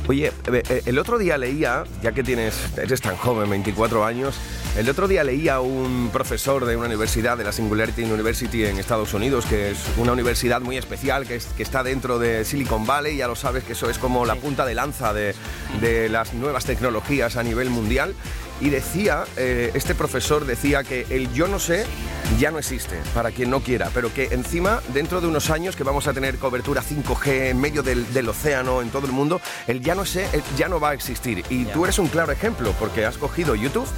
Oye, 0.08 0.26
eh, 0.52 0.62
eh, 0.68 0.82
el 0.84 0.98
otro 0.98 1.16
día 1.16 1.38
leía, 1.38 1.84
ya 2.02 2.12
que 2.12 2.22
tienes, 2.22 2.54
eres 2.76 3.00
tan 3.00 3.16
joven, 3.16 3.48
24 3.48 4.04
años, 4.04 4.34
el 4.76 4.88
otro 4.88 5.06
día 5.06 5.22
leía 5.22 5.60
un 5.60 6.08
profesor 6.12 6.64
de 6.64 6.76
una 6.76 6.86
universidad, 6.86 7.36
de 7.36 7.44
la 7.44 7.52
Singularity 7.52 8.04
University 8.04 8.64
en 8.64 8.78
Estados 8.78 9.12
Unidos, 9.12 9.44
que 9.44 9.70
es 9.72 9.78
una 9.98 10.12
universidad 10.12 10.60
muy 10.62 10.78
especial, 10.78 11.26
que, 11.26 11.36
es- 11.36 11.46
que 11.56 11.62
está 11.62 11.82
dentro 11.82 12.18
de 12.18 12.44
Silicon 12.46 12.86
Valley, 12.86 13.16
ya 13.18 13.28
lo 13.28 13.36
sabes 13.36 13.64
que 13.64 13.74
eso 13.74 13.90
es 13.90 13.98
como 13.98 14.24
la 14.24 14.34
punta 14.36 14.64
de 14.64 14.74
lanza 14.74 15.12
de, 15.12 15.34
de 15.80 16.08
las 16.08 16.32
nuevas 16.32 16.64
tecnologías 16.64 17.36
a 17.36 17.42
nivel 17.42 17.68
mundial. 17.70 18.14
Y 18.60 18.70
decía, 18.70 19.24
eh, 19.36 19.72
este 19.74 19.94
profesor 19.96 20.46
decía 20.46 20.84
que 20.84 21.04
el 21.10 21.32
yo 21.32 21.48
no 21.48 21.58
sé 21.58 21.84
ya 22.38 22.52
no 22.52 22.58
existe, 22.60 22.96
para 23.12 23.32
quien 23.32 23.50
no 23.50 23.60
quiera, 23.60 23.90
pero 23.92 24.14
que 24.14 24.28
encima, 24.30 24.80
dentro 24.94 25.20
de 25.20 25.26
unos 25.26 25.50
años 25.50 25.74
que 25.74 25.82
vamos 25.82 26.06
a 26.06 26.12
tener 26.12 26.38
cobertura 26.38 26.80
5G 26.80 27.50
en 27.50 27.60
medio 27.60 27.82
del, 27.82 28.10
del 28.14 28.28
océano, 28.28 28.80
en 28.80 28.90
todo 28.90 29.06
el 29.06 29.12
mundo, 29.12 29.40
el 29.66 29.80
ya 29.80 29.96
no 29.96 30.04
sé, 30.04 30.28
ya 30.56 30.68
no 30.68 30.78
va 30.78 30.90
a 30.90 30.94
existir. 30.94 31.44
Y 31.50 31.64
tú 31.66 31.84
eres 31.84 31.98
un 31.98 32.06
claro 32.06 32.30
ejemplo, 32.30 32.72
porque 32.78 33.04
has 33.04 33.18
cogido 33.18 33.56
YouTube 33.56 33.88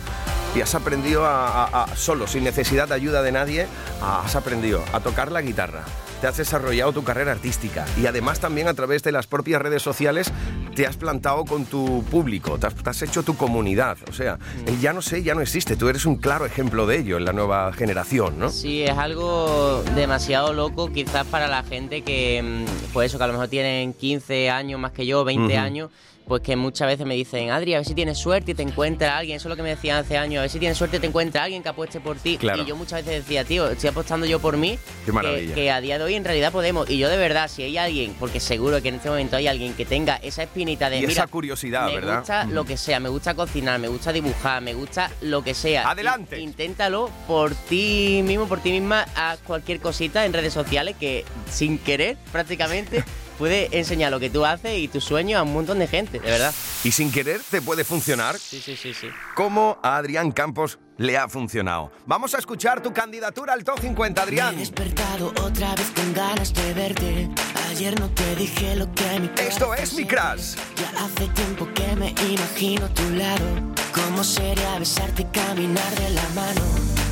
y 0.54 0.60
has 0.60 0.74
aprendido 0.74 1.24
a, 1.24 1.64
a- 1.64 1.82
a- 1.84 1.96
solo, 1.96 2.26
sin 2.26 2.44
necesidad 2.44 2.88
de 2.88 2.94
ayuda 2.94 3.22
de 3.22 3.32
nadie, 3.32 3.66
has 4.02 4.36
aprendido 4.36 4.82
a 4.92 5.00
tocar 5.00 5.32
la 5.32 5.42
guitarra. 5.42 5.84
Te 6.20 6.28
has 6.28 6.36
desarrollado 6.38 6.92
tu 6.92 7.04
carrera 7.04 7.32
artística 7.32 7.84
y 8.00 8.06
además 8.06 8.40
también 8.40 8.66
a 8.68 8.72
través 8.74 9.02
de 9.02 9.12
las 9.12 9.26
propias 9.26 9.60
redes 9.60 9.82
sociales 9.82 10.32
te 10.74 10.86
has 10.86 10.96
plantado 10.96 11.44
con 11.44 11.66
tu 11.66 12.02
público, 12.04 12.56
te 12.58 12.66
has, 12.68 12.74
te 12.74 12.88
has 12.88 13.02
hecho 13.02 13.22
tu 13.24 13.36
comunidad. 13.36 13.98
O 14.08 14.12
sea, 14.12 14.38
el 14.66 14.80
ya 14.80 14.92
no 14.94 15.02
sé, 15.02 15.22
ya 15.22 15.34
no 15.34 15.42
existe. 15.42 15.76
Tú 15.76 15.88
eres 15.88 16.06
un 16.06 16.16
claro 16.16 16.46
ejemplo 16.46 16.86
de 16.86 16.98
ello 17.00 17.18
en 17.18 17.24
la 17.26 17.32
nueva 17.34 17.72
generación, 17.74 18.38
¿no? 18.38 18.48
Sí, 18.48 18.82
es 18.84 18.96
algo 18.96 19.82
demasiado 19.94 20.52
loco 20.54 20.90
quizás 20.90 21.26
para 21.26 21.46
la 21.46 21.62
gente 21.62 22.02
que, 22.02 22.42
mm, 22.42 22.92
pues 22.94 23.10
eso, 23.10 23.18
que 23.18 23.24
a 23.24 23.26
lo 23.26 23.34
mejor 23.34 23.48
tienen 23.48 23.92
15 23.92 24.48
años 24.50 24.80
más 24.80 24.92
que 24.92 25.04
yo, 25.04 25.24
20 25.24 25.52
Ujú. 25.54 25.62
años, 25.62 25.90
pues 26.26 26.40
que 26.42 26.56
muchas 26.56 26.88
veces 26.88 27.04
me 27.06 27.14
dicen, 27.14 27.50
Adri, 27.50 27.74
a 27.74 27.78
ver 27.78 27.86
si 27.86 27.94
tienes 27.94 28.16
suerte 28.18 28.52
y 28.52 28.54
te 28.54 28.62
encuentra 28.62 29.18
alguien, 29.18 29.36
eso 29.36 29.48
es 29.48 29.50
lo 29.50 29.56
que 29.56 29.62
me 29.62 29.68
decían 29.70 29.98
hace 29.98 30.16
años, 30.16 30.38
a 30.38 30.42
ver 30.42 30.50
si 30.50 30.58
tienes 30.58 30.78
suerte 30.78 30.96
y 30.96 31.00
te 31.00 31.06
encuentra 31.06 31.44
alguien 31.44 31.62
que 31.62 31.68
apueste 31.68 32.00
por 32.00 32.16
ti. 32.16 32.38
Claro. 32.38 32.62
Y 32.62 32.66
yo 32.66 32.76
muchas 32.76 33.04
veces 33.04 33.24
decía, 33.24 33.44
tío, 33.44 33.68
estoy 33.70 33.90
apostando 33.90 34.24
yo 34.26 34.38
por 34.40 34.56
mí, 34.56 34.78
Qué 35.04 35.12
maravilla. 35.12 35.48
que, 35.48 35.54
que 35.54 35.70
a 35.70 35.80
día 35.80 35.98
de 35.98 36.04
hoy 36.04 36.14
en 36.14 36.24
realidad 36.24 36.50
podemos. 36.52 36.88
Y 36.88 36.96
yo 36.98 37.08
de 37.10 37.16
verdad, 37.18 37.48
si 37.48 37.62
hay 37.62 37.76
alguien, 37.76 38.14
porque 38.18 38.40
seguro 38.40 38.80
que 38.80 38.88
en 38.88 38.94
este 38.96 39.10
momento 39.10 39.36
hay 39.36 39.48
alguien 39.48 39.74
que 39.74 39.84
tenga 39.84 40.16
esa 40.16 40.42
espinita 40.44 40.88
de... 40.88 41.00
Y 41.00 41.04
esa 41.04 41.26
curiosidad, 41.26 41.86
me 41.88 41.96
¿verdad? 41.96 42.18
gusta 42.20 42.44
lo 42.46 42.64
que 42.64 42.76
sea, 42.78 43.00
me 43.00 43.08
gusta 43.10 43.34
cocinar, 43.34 43.78
me 43.78 43.88
gusta 43.88 44.12
dibujar, 44.12 44.62
me 44.62 44.72
gusta 44.74 45.10
lo 45.20 45.42
que 45.44 45.52
sea. 45.54 45.90
Adelante. 45.90 46.38
In- 46.40 46.48
inténtalo 46.54 47.10
por 47.26 47.54
ti 47.54 48.22
mismo, 48.24 48.46
por 48.48 48.60
ti 48.60 48.70
misma, 48.70 49.06
a 49.16 49.36
cualquier 49.44 49.80
cosita 49.80 50.24
en 50.24 50.32
redes 50.32 50.52
sociales 50.54 50.96
que 50.98 51.24
sin 51.50 51.78
querer 51.78 52.16
prácticamente 52.32 53.04
puede 53.38 53.68
enseñar 53.78 54.10
lo 54.10 54.20
que 54.20 54.30
tú 54.30 54.44
haces 54.44 54.78
y 54.78 54.88
tus 54.88 55.04
sueños 55.04 55.38
a 55.38 55.42
un 55.42 55.52
montón 55.52 55.78
de 55.78 55.86
gente, 55.86 56.18
de 56.20 56.30
verdad. 56.30 56.54
Y 56.84 56.92
sin 56.92 57.10
querer 57.12 57.40
te 57.50 57.60
puede 57.62 57.84
funcionar 57.84 58.38
Sí, 58.38 58.60
sí, 58.64 58.76
sí, 58.76 58.94
sí. 58.94 59.08
como 59.34 59.78
a 59.82 59.96
Adrián 59.96 60.32
Campos 60.32 60.78
le 60.96 61.18
ha 61.18 61.28
funcionado. 61.28 61.90
Vamos 62.06 62.34
a 62.34 62.38
escuchar 62.38 62.80
tu 62.80 62.92
candidatura 62.92 63.52
al 63.52 63.64
Top 63.64 63.80
50, 63.80 64.20
Me 64.20 64.24
Adrián. 64.26 64.54
he 64.54 64.58
despertado 64.58 65.32
otra 65.42 65.74
vez 65.74 65.90
con 65.94 66.12
ganas 66.14 66.54
de 66.54 66.72
verte. 66.74 67.28
Ayer 67.70 67.98
no 67.98 68.08
te 68.10 68.36
dije 68.36 68.76
lo 68.76 68.92
que 68.94 69.18
mi 69.20 69.30
Esto 69.38 69.74
es 69.74 69.92
mi 69.94 70.04
crush. 70.06 70.54
Ya 70.76 70.92
hace 71.04 71.26
tiempo 71.28 71.66
que 71.74 71.96
me 71.96 72.10
imagino 72.30 72.86
a 72.86 72.88
tu 72.90 73.10
lado. 73.10 73.44
¿Cómo 73.92 74.22
sería 74.22 74.78
besarte 74.78 75.22
y 75.22 75.24
caminar 75.26 75.94
de 75.96 76.10
la 76.10 76.28
mano? 76.36 76.60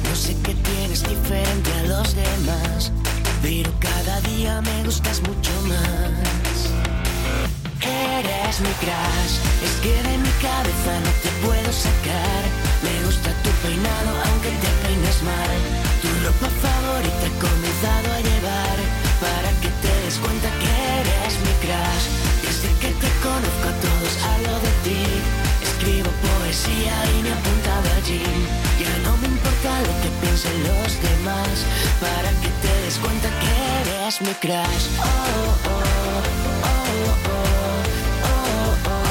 No 0.09 0.15
sé 0.17 0.37
qué 0.45 0.55
tienes 0.55 1.03
diferente 1.09 1.73
a 1.73 1.83
los 1.85 2.15
demás. 2.15 2.93
Pero 3.43 3.71
cada 3.81 4.21
día 4.21 4.61
me 4.63 4.85
gustas 4.85 5.21
mucho 5.23 5.51
más. 5.67 6.59
Eres 7.83 8.61
mi 8.61 8.73
crush, 8.79 9.35
es 9.67 9.75
que 9.83 9.95
de 10.09 10.17
mi 10.19 10.33
cabeza 10.39 10.93
no 11.03 11.13
te 11.23 11.31
puedo 11.45 11.73
sacar. 11.73 12.43
Me 12.87 12.95
gusta 13.05 13.31
tu 13.43 13.51
peinado 13.67 14.11
aunque 14.27 14.51
te 14.63 14.71
peines 14.87 15.19
mal. 15.27 15.59
Tu 16.03 16.09
ropa 16.25 16.49
favorita 16.63 17.27
he 17.27 17.35
comenzado 17.43 18.09
a 18.15 18.21
llevar 18.21 18.77
para 19.19 19.51
que 19.61 19.71
te 19.83 19.93
des 20.05 20.17
cuenta 20.23 20.49
que 20.63 20.71
eres 21.03 21.35
mi 21.43 21.55
crush. 21.67 22.07
Desde 22.47 22.71
que 22.79 22.91
te 23.03 23.11
conozco 23.27 23.67
a 23.67 23.77
todos 23.83 24.13
hablo 24.23 24.55
de 24.63 24.73
ti. 24.87 25.03
Escribo 25.67 26.11
poesía 26.23 26.95
y 27.19 27.23
me 27.27 27.33
apuntaba 27.35 27.91
al 27.97 28.03
piensen 30.33 30.63
los 30.63 31.03
demás 31.03 31.67
para 32.01 32.31
que 32.41 32.49
te 32.63 32.73
des 32.85 32.97
cuenta 32.99 33.29
que 33.41 33.51
eres 33.83 34.21
mi 34.23 34.35
crush. 34.41 34.87
Oh, 34.99 35.05
oh, 35.05 35.73
oh, 35.73 36.23
oh, 36.89 37.19
oh. 37.29 37.53
Oh, 38.25 38.89
oh, 38.89 39.03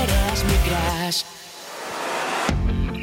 eres 0.00 0.40
mi 0.48 0.56
crush. 0.66 1.20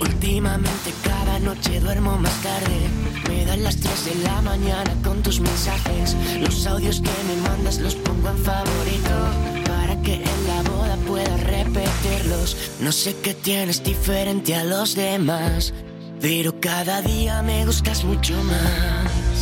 Últimamente 0.02 0.90
cada 1.04 1.38
noche 1.40 1.80
duermo 1.80 2.18
más 2.18 2.36
tarde. 2.42 2.90
Me 3.30 3.46
dan 3.46 3.64
las 3.64 3.78
3 3.78 4.06
de 4.06 4.16
la 4.24 4.42
mañana 4.42 4.92
con 5.04 5.22
tus 5.22 5.40
mensajes. 5.40 6.16
Los 6.40 6.66
audios 6.66 7.00
que 7.00 7.12
me 7.28 7.36
mandas 7.48 7.78
los 7.78 7.94
pongo 7.96 8.30
en 8.30 8.38
favorito. 8.40 9.83
Que 10.04 10.16
en 10.16 10.48
la 10.48 10.62
boda 10.70 10.98
pueda 11.08 11.38
repetirlos. 11.38 12.58
No 12.82 12.92
sé 12.92 13.16
qué 13.24 13.34
tienes 13.34 13.84
diferente 13.84 14.54
a 14.54 14.64
los 14.66 14.96
demás. 14.96 15.74
Pero 16.20 16.60
cada 16.60 17.02
día 17.02 17.42
me 17.42 17.66
gustas 17.66 18.04
mucho 18.04 18.36
más. 18.44 19.34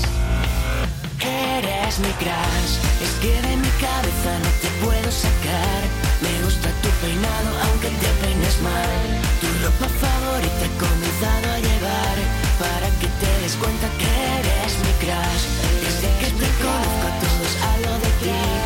Eres 1.20 2.00
mi 2.00 2.12
crush, 2.22 2.74
es 3.04 3.12
que 3.22 3.34
de 3.48 3.58
mi 3.58 3.72
cabeza 3.82 4.32
no 4.44 4.52
te 4.62 4.70
puedo 4.86 5.12
sacar. 5.12 5.82
Me 6.22 6.34
gusta 6.46 6.70
tu 6.82 6.90
peinado 7.02 7.50
aunque 7.66 7.90
te 8.02 8.10
peines 8.22 8.62
mal. 8.62 9.02
Tu 9.42 9.48
ropa 9.66 9.88
favorita 10.02 10.66
he 10.66 10.74
comenzado 10.78 11.48
a 11.54 11.60
llevar 11.60 12.18
para 12.62 12.88
que 13.00 13.08
te 13.20 13.30
des 13.42 13.56
cuenta 13.56 13.88
que 13.98 14.10
eres 14.40 14.72
mi 14.86 14.94
crush. 15.02 15.44
Desde 15.84 16.10
que 16.20 16.30
te 16.38 16.50
conozco 16.62 17.06
a 17.10 17.14
todos 17.24 17.52
hablo 17.66 17.94
de 17.98 18.12
ti. 18.22 18.61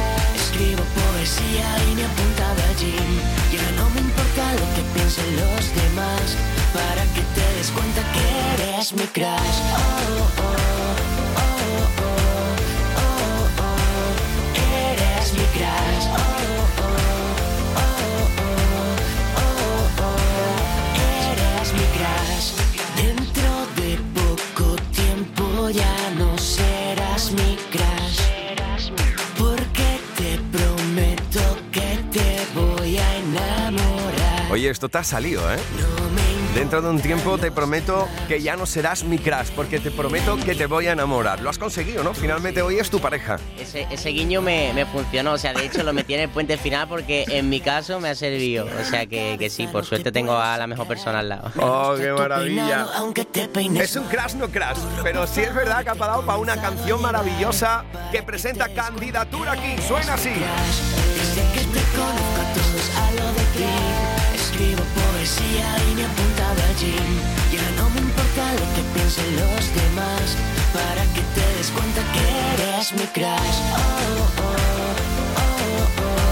Poesía 1.25 1.65
y 1.91 1.95
me 1.95 2.05
apuntaba 2.05 2.69
al 2.69 2.75
gym. 2.75 3.19
Ya 3.51 3.71
no 3.77 3.89
me 3.89 3.99
importa 3.99 4.53
lo 4.53 4.75
que 4.75 4.83
piensen 4.93 5.35
los 5.37 5.73
demás 5.73 6.37
para 6.71 7.01
que 7.15 7.21
te 7.33 7.57
des 7.57 7.71
cuenta 7.71 8.03
que 8.13 8.63
eres 8.63 8.93
mi 8.93 9.07
crush. 9.07 9.25
Oh, 9.25 10.19
oh, 10.19 10.41
oh, 10.43 10.74
Oye, 34.65 34.71
esto 34.71 34.89
te 34.89 34.97
ha 34.97 35.03
salido, 35.03 35.43
¿eh? 35.53 35.59
Dentro 36.55 36.81
de 36.81 36.89
un 36.89 36.99
tiempo 36.99 37.37
te 37.37 37.51
prometo 37.51 38.07
que 38.27 38.41
ya 38.41 38.55
no 38.55 38.65
serás 38.65 39.03
mi 39.03 39.19
crush, 39.19 39.51
porque 39.55 39.79
te 39.79 39.91
prometo 39.91 40.37
que 40.37 40.55
te 40.55 40.65
voy 40.65 40.87
a 40.87 40.93
enamorar. 40.93 41.39
Lo 41.41 41.51
has 41.51 41.59
conseguido, 41.59 42.03
¿no? 42.03 42.15
Finalmente 42.15 42.63
hoy 42.63 42.79
es 42.79 42.89
tu 42.89 42.99
pareja. 42.99 43.37
Ese, 43.59 43.85
ese 43.91 44.09
guiño 44.09 44.41
me, 44.41 44.73
me 44.73 44.87
funcionó, 44.87 45.33
o 45.33 45.37
sea, 45.37 45.53
de 45.53 45.67
hecho 45.67 45.83
lo 45.83 45.93
metí 45.93 46.15
en 46.15 46.21
el 46.21 46.29
puente 46.29 46.57
final 46.57 46.87
porque 46.87 47.25
en 47.27 47.47
mi 47.47 47.61
caso 47.61 47.99
me 47.99 48.09
ha 48.09 48.15
servido. 48.15 48.65
O 48.65 48.83
sea 48.85 49.05
que, 49.05 49.35
que 49.37 49.51
sí, 49.51 49.67
por 49.67 49.85
suerte 49.85 50.11
tengo 50.11 50.35
a 50.35 50.57
la 50.57 50.65
mejor 50.65 50.87
persona 50.87 51.19
al 51.19 51.29
lado. 51.29 51.51
¡Oh, 51.59 51.93
qué 51.95 52.11
maravilla! 52.11 52.87
Es 53.79 53.95
un 53.97 54.05
crash 54.05 54.33
no 54.33 54.47
crash, 54.47 54.79
pero 55.03 55.27
sí 55.27 55.41
es 55.41 55.53
verdad 55.53 55.83
que 55.83 55.91
ha 55.91 55.95
parado 55.95 56.25
para 56.25 56.39
una 56.39 56.59
canción 56.59 56.99
maravillosa 57.03 57.85
que 58.11 58.23
presenta 58.23 58.67
candidatura 58.69 59.51
aquí. 59.51 59.75
Suena 59.87 60.15
así. 60.15 60.31
Desde 60.31 61.41
que 61.53 61.59
te 61.59 61.83
conozco 61.95 62.41
a 62.41 62.53
todos 62.55 62.91
a 62.97 63.11
lo 63.11 63.31
de 63.33 63.43
ti 63.57 64.14
Escribo 64.55 64.83
poesía 64.95 65.67
y 65.91 65.95
me 65.95 66.01
he 66.01 66.05
apuntado 66.05 66.63
al 66.63 66.75
gym 66.77 67.19
Ya 67.51 67.69
no 67.75 67.89
me 67.89 67.99
importa 67.99 68.53
lo 68.53 68.65
que 68.73 68.83
piensen 68.93 69.35
los 69.35 69.75
demás 69.75 70.37
Para 70.73 71.03
que 71.13 71.19
te 71.35 71.57
des 71.57 71.69
cuenta 71.71 72.01
que 72.13 72.23
eres 72.63 72.93
mi 72.93 73.05
crush 73.07 73.25
Oh, 73.25 73.75
oh, 73.75 74.43
oh, 74.43 74.55
oh, 74.55 75.99
oh, 75.99 75.99
oh. 75.99 76.23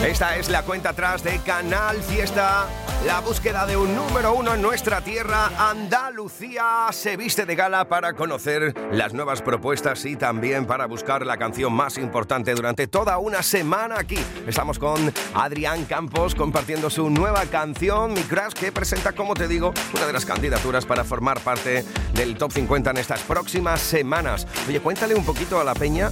Oh. 0.00 0.06
Esta 0.06 0.36
es 0.36 0.50
la 0.50 0.62
cuenta 0.62 0.90
atrás 0.90 1.24
de 1.24 1.40
Canal 1.40 2.00
Fiesta. 2.00 2.68
La 3.04 3.20
búsqueda 3.20 3.66
de 3.66 3.76
un 3.76 3.94
número 3.94 4.34
uno 4.34 4.54
en 4.54 4.62
nuestra 4.62 5.00
tierra, 5.00 5.50
Andalucía, 5.58 6.88
se 6.90 7.16
viste 7.16 7.46
de 7.46 7.54
gala 7.54 7.88
para 7.88 8.14
conocer 8.14 8.74
las 8.90 9.12
nuevas 9.12 9.42
propuestas 9.42 10.04
y 10.06 10.16
también 10.16 10.66
para 10.66 10.86
buscar 10.86 11.24
la 11.24 11.36
canción 11.36 11.72
más 11.72 11.98
importante 11.98 12.54
durante 12.54 12.88
toda 12.88 13.18
una 13.18 13.42
semana 13.42 13.96
aquí. 13.98 14.18
Estamos 14.46 14.78
con 14.78 15.12
Adrián 15.34 15.84
Campos 15.84 16.34
compartiendo 16.34 16.90
su 16.90 17.10
nueva 17.10 17.44
canción, 17.46 18.12
Mi 18.14 18.22
Crush, 18.22 18.54
que 18.54 18.72
presenta, 18.72 19.12
como 19.12 19.34
te 19.34 19.46
digo, 19.46 19.72
una 19.94 20.06
de 20.06 20.12
las 20.12 20.24
candidaturas 20.24 20.84
para 20.84 21.04
formar 21.04 21.38
parte 21.40 21.84
del 22.14 22.36
Top 22.36 22.50
50 22.50 22.90
en 22.90 22.96
estas 22.96 23.20
próximas 23.22 23.80
semanas. 23.80 24.48
Oye, 24.66 24.80
cuéntale 24.80 25.14
un 25.14 25.24
poquito 25.24 25.60
a 25.60 25.64
la 25.64 25.74
peña 25.74 26.10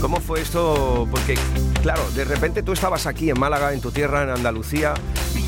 ¿Cómo 0.00 0.20
fue 0.20 0.42
esto? 0.42 1.08
Porque, 1.10 1.36
claro, 1.82 2.02
de 2.14 2.24
repente 2.24 2.62
tú 2.62 2.72
estabas 2.72 3.06
aquí 3.06 3.30
en 3.30 3.40
Málaga, 3.40 3.72
en 3.72 3.80
tu 3.80 3.90
tierra, 3.90 4.22
en 4.22 4.30
Andalucía, 4.30 4.94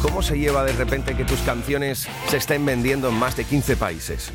cómo 0.01 0.23
se 0.23 0.39
lleva 0.39 0.65
de 0.65 0.73
repente 0.73 1.17
que 1.17 1.25
tus 1.25 1.41
canciones 1.41 2.07
se 2.29 2.37
estén 2.37 2.65
vendiendo 2.65 3.09
en 3.09 3.15
más 3.15 3.37
de 3.37 3.45
15 3.45 3.77
países. 3.77 4.31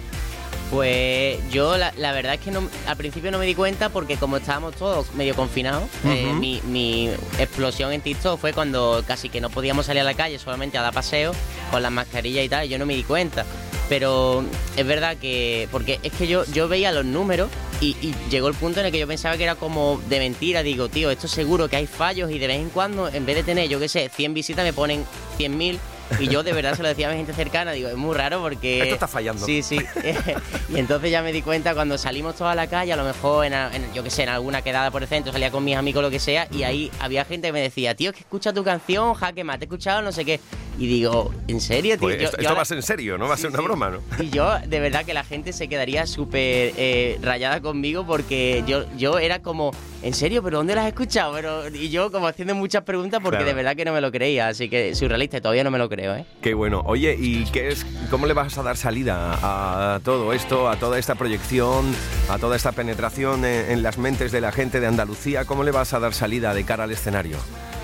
Pues 0.71 1.37
yo 1.51 1.77
la, 1.77 1.93
la 1.97 2.11
verdad 2.13 2.33
es 2.33 2.39
que 2.39 2.49
no, 2.49 2.67
al 2.87 2.97
principio 2.97 3.29
no 3.29 3.37
me 3.37 3.45
di 3.45 3.53
cuenta 3.53 3.89
porque 3.89 4.17
como 4.17 4.37
estábamos 4.37 4.75
todos 4.75 5.13
medio 5.13 5.35
confinados, 5.35 5.83
eh, 6.05 6.33
mi, 6.33 6.61
mi 6.65 7.09
explosión 7.37 7.93
en 7.93 8.01
TikTok 8.01 8.39
fue 8.39 8.53
cuando 8.53 9.03
casi 9.05 9.29
que 9.29 9.39
no 9.39 9.51
podíamos 9.51 9.85
salir 9.85 10.01
a 10.01 10.05
la 10.05 10.15
calle 10.15 10.39
solamente 10.39 10.77
a 10.79 10.81
dar 10.81 10.93
paseo 10.93 11.31
con 11.69 11.83
las 11.83 11.91
mascarillas 11.91 12.43
y 12.43 12.49
tal, 12.49 12.65
y 12.65 12.69
yo 12.69 12.79
no 12.79 12.87
me 12.87 12.95
di 12.95 13.03
cuenta. 13.03 13.45
Pero 13.89 14.43
es 14.77 14.85
verdad 14.85 15.17
que, 15.17 15.67
porque 15.71 15.99
es 16.03 16.13
que 16.13 16.27
yo, 16.27 16.45
yo 16.45 16.67
veía 16.67 16.91
los 16.91 17.05
números 17.05 17.49
y, 17.81 17.97
y 18.01 18.15
llegó 18.29 18.47
el 18.47 18.55
punto 18.55 18.79
en 18.79 18.85
el 18.85 18.91
que 18.91 18.99
yo 18.99 19.07
pensaba 19.07 19.37
que 19.37 19.43
era 19.43 19.55
como 19.55 20.01
de 20.09 20.19
mentira. 20.19 20.63
Digo, 20.63 20.89
tío, 20.89 21.11
esto 21.11 21.27
seguro 21.27 21.67
que 21.67 21.75
hay 21.75 21.87
fallos 21.87 22.31
y 22.31 22.39
de 22.39 22.47
vez 22.47 22.59
en 22.59 22.69
cuando, 22.69 23.09
en 23.09 23.25
vez 23.25 23.35
de 23.35 23.43
tener, 23.43 23.67
yo 23.69 23.79
qué 23.79 23.89
sé, 23.89 24.09
100 24.09 24.33
visitas, 24.33 24.63
me 24.63 24.73
ponen 24.73 25.05
100.000. 25.37 25.77
Y 26.19 26.27
yo 26.27 26.43
de 26.43 26.53
verdad 26.53 26.75
se 26.75 26.81
lo 26.83 26.87
decía 26.89 27.07
a 27.07 27.11
mi 27.11 27.17
gente 27.17 27.33
cercana, 27.33 27.71
digo, 27.71 27.89
es 27.89 27.95
muy 27.95 28.15
raro 28.15 28.41
porque... 28.41 28.81
Esto 28.81 28.93
está 28.95 29.07
fallando. 29.07 29.45
Sí, 29.45 29.61
sí. 29.63 29.77
y 30.69 30.77
entonces 30.79 31.11
ya 31.11 31.21
me 31.21 31.31
di 31.31 31.41
cuenta 31.41 31.73
cuando 31.73 31.97
salimos 31.97 32.35
toda 32.35 32.55
la 32.55 32.67
calle, 32.67 32.93
a 32.93 32.95
lo 32.95 33.03
mejor 33.03 33.45
en, 33.45 33.53
en- 33.53 33.93
yo 33.93 34.03
qué 34.03 34.09
sé, 34.09 34.23
en 34.23 34.29
alguna 34.29 34.61
quedada 34.61 34.91
por 34.91 35.01
el 35.01 35.07
centro, 35.07 35.31
salía 35.31 35.51
con 35.51 35.63
mis 35.63 35.75
amigos 35.75 36.01
lo 36.03 36.09
que 36.09 36.19
sea, 36.19 36.47
y 36.51 36.63
ahí 36.63 36.91
había 36.99 37.25
gente 37.25 37.47
que 37.47 37.53
me 37.53 37.61
decía, 37.61 37.95
tío, 37.95 38.11
es 38.11 38.15
que 38.15 38.21
escucha 38.23 38.53
tu 38.53 38.63
canción, 38.63 39.13
jaque 39.13 39.43
mate, 39.43 39.65
he 39.65 39.67
escuchado, 39.67 40.01
no 40.01 40.11
sé 40.11 40.25
qué. 40.25 40.39
Y 40.79 40.87
digo, 40.87 41.31
¿en 41.47 41.61
serio, 41.61 41.93
tío? 41.95 41.99
Pues 42.07 42.17
Yo- 42.17 42.23
esto, 42.25 42.37
yo 42.37 42.41
esto 42.41 42.49
ahora- 42.49 42.57
va 42.57 42.61
a 42.63 42.65
ser 42.65 42.77
en 42.77 42.83
serio, 42.83 43.17
no 43.17 43.27
va 43.27 43.35
a 43.35 43.37
ser 43.37 43.51
Sí, 43.51 43.53
una 43.53 43.59
sí. 43.59 43.65
broma, 43.65 43.89
¿no? 43.91 44.23
Y 44.23 44.29
yo, 44.31 44.57
de 44.65 44.79
verdad, 44.79 45.05
que 45.05 45.13
la 45.13 45.23
gente 45.23 45.53
se 45.53 45.67
quedaría 45.67 46.07
súper 46.07 46.73
eh, 46.77 47.19
rayada 47.21 47.61
conmigo 47.61 48.05
porque 48.07 48.63
yo, 48.65 48.85
yo 48.97 49.19
era 49.19 49.39
como, 49.43 49.71
¿en 50.01 50.13
serio? 50.15 50.41
¿Pero 50.41 50.57
dónde 50.57 50.73
las 50.73 50.85
has 50.85 50.89
escuchado? 50.89 51.33
Pero, 51.33 51.67
y 51.69 51.89
yo 51.89 52.11
como 52.11 52.25
haciendo 52.27 52.55
muchas 52.55 52.81
preguntas 52.83 53.19
porque 53.21 53.37
Claro. 53.37 53.45
de 53.49 53.53
verdad 53.53 53.75
que 53.75 53.85
no 53.85 53.93
me 53.93 54.01
lo 54.01 54.11
creía, 54.11 54.47
así 54.47 54.67
que 54.67 54.95
surrealista, 54.95 55.39
todavía 55.41 55.63
no 55.63 55.69
me 55.69 55.77
lo 55.77 55.89
creo, 55.89 56.02
¿eh? 56.15 56.25
Qué 56.41 56.53
bueno. 56.53 56.81
Oye, 56.85 57.15
¿y 57.19 57.45
qué 57.45 57.69
es, 57.69 57.85
cómo 58.09 58.25
le 58.25 58.33
vas 58.33 58.57
a 58.57 58.63
dar 58.63 58.77
salida 58.77 59.37
a 59.41 59.99
todo 60.03 60.33
esto, 60.33 60.69
a 60.69 60.75
toda 60.75 60.99
esta 60.99 61.15
proyección, 61.15 61.93
a 62.29 62.37
toda 62.39 62.55
esta 62.55 62.71
penetración 62.73 63.45
en, 63.45 63.71
en 63.71 63.83
las 63.83 63.97
mentes 63.97 64.31
de 64.31 64.41
la 64.41 64.51
gente 64.51 64.79
de 64.79 64.87
Andalucía? 64.87 65.45
¿Cómo 65.45 65.63
le 65.63 65.71
vas 65.71 65.93
a 65.93 65.99
dar 65.99 66.13
salida 66.13 66.53
de 66.53 66.63
cara 66.63 66.83
al 66.85 66.91
escenario? 66.91 67.37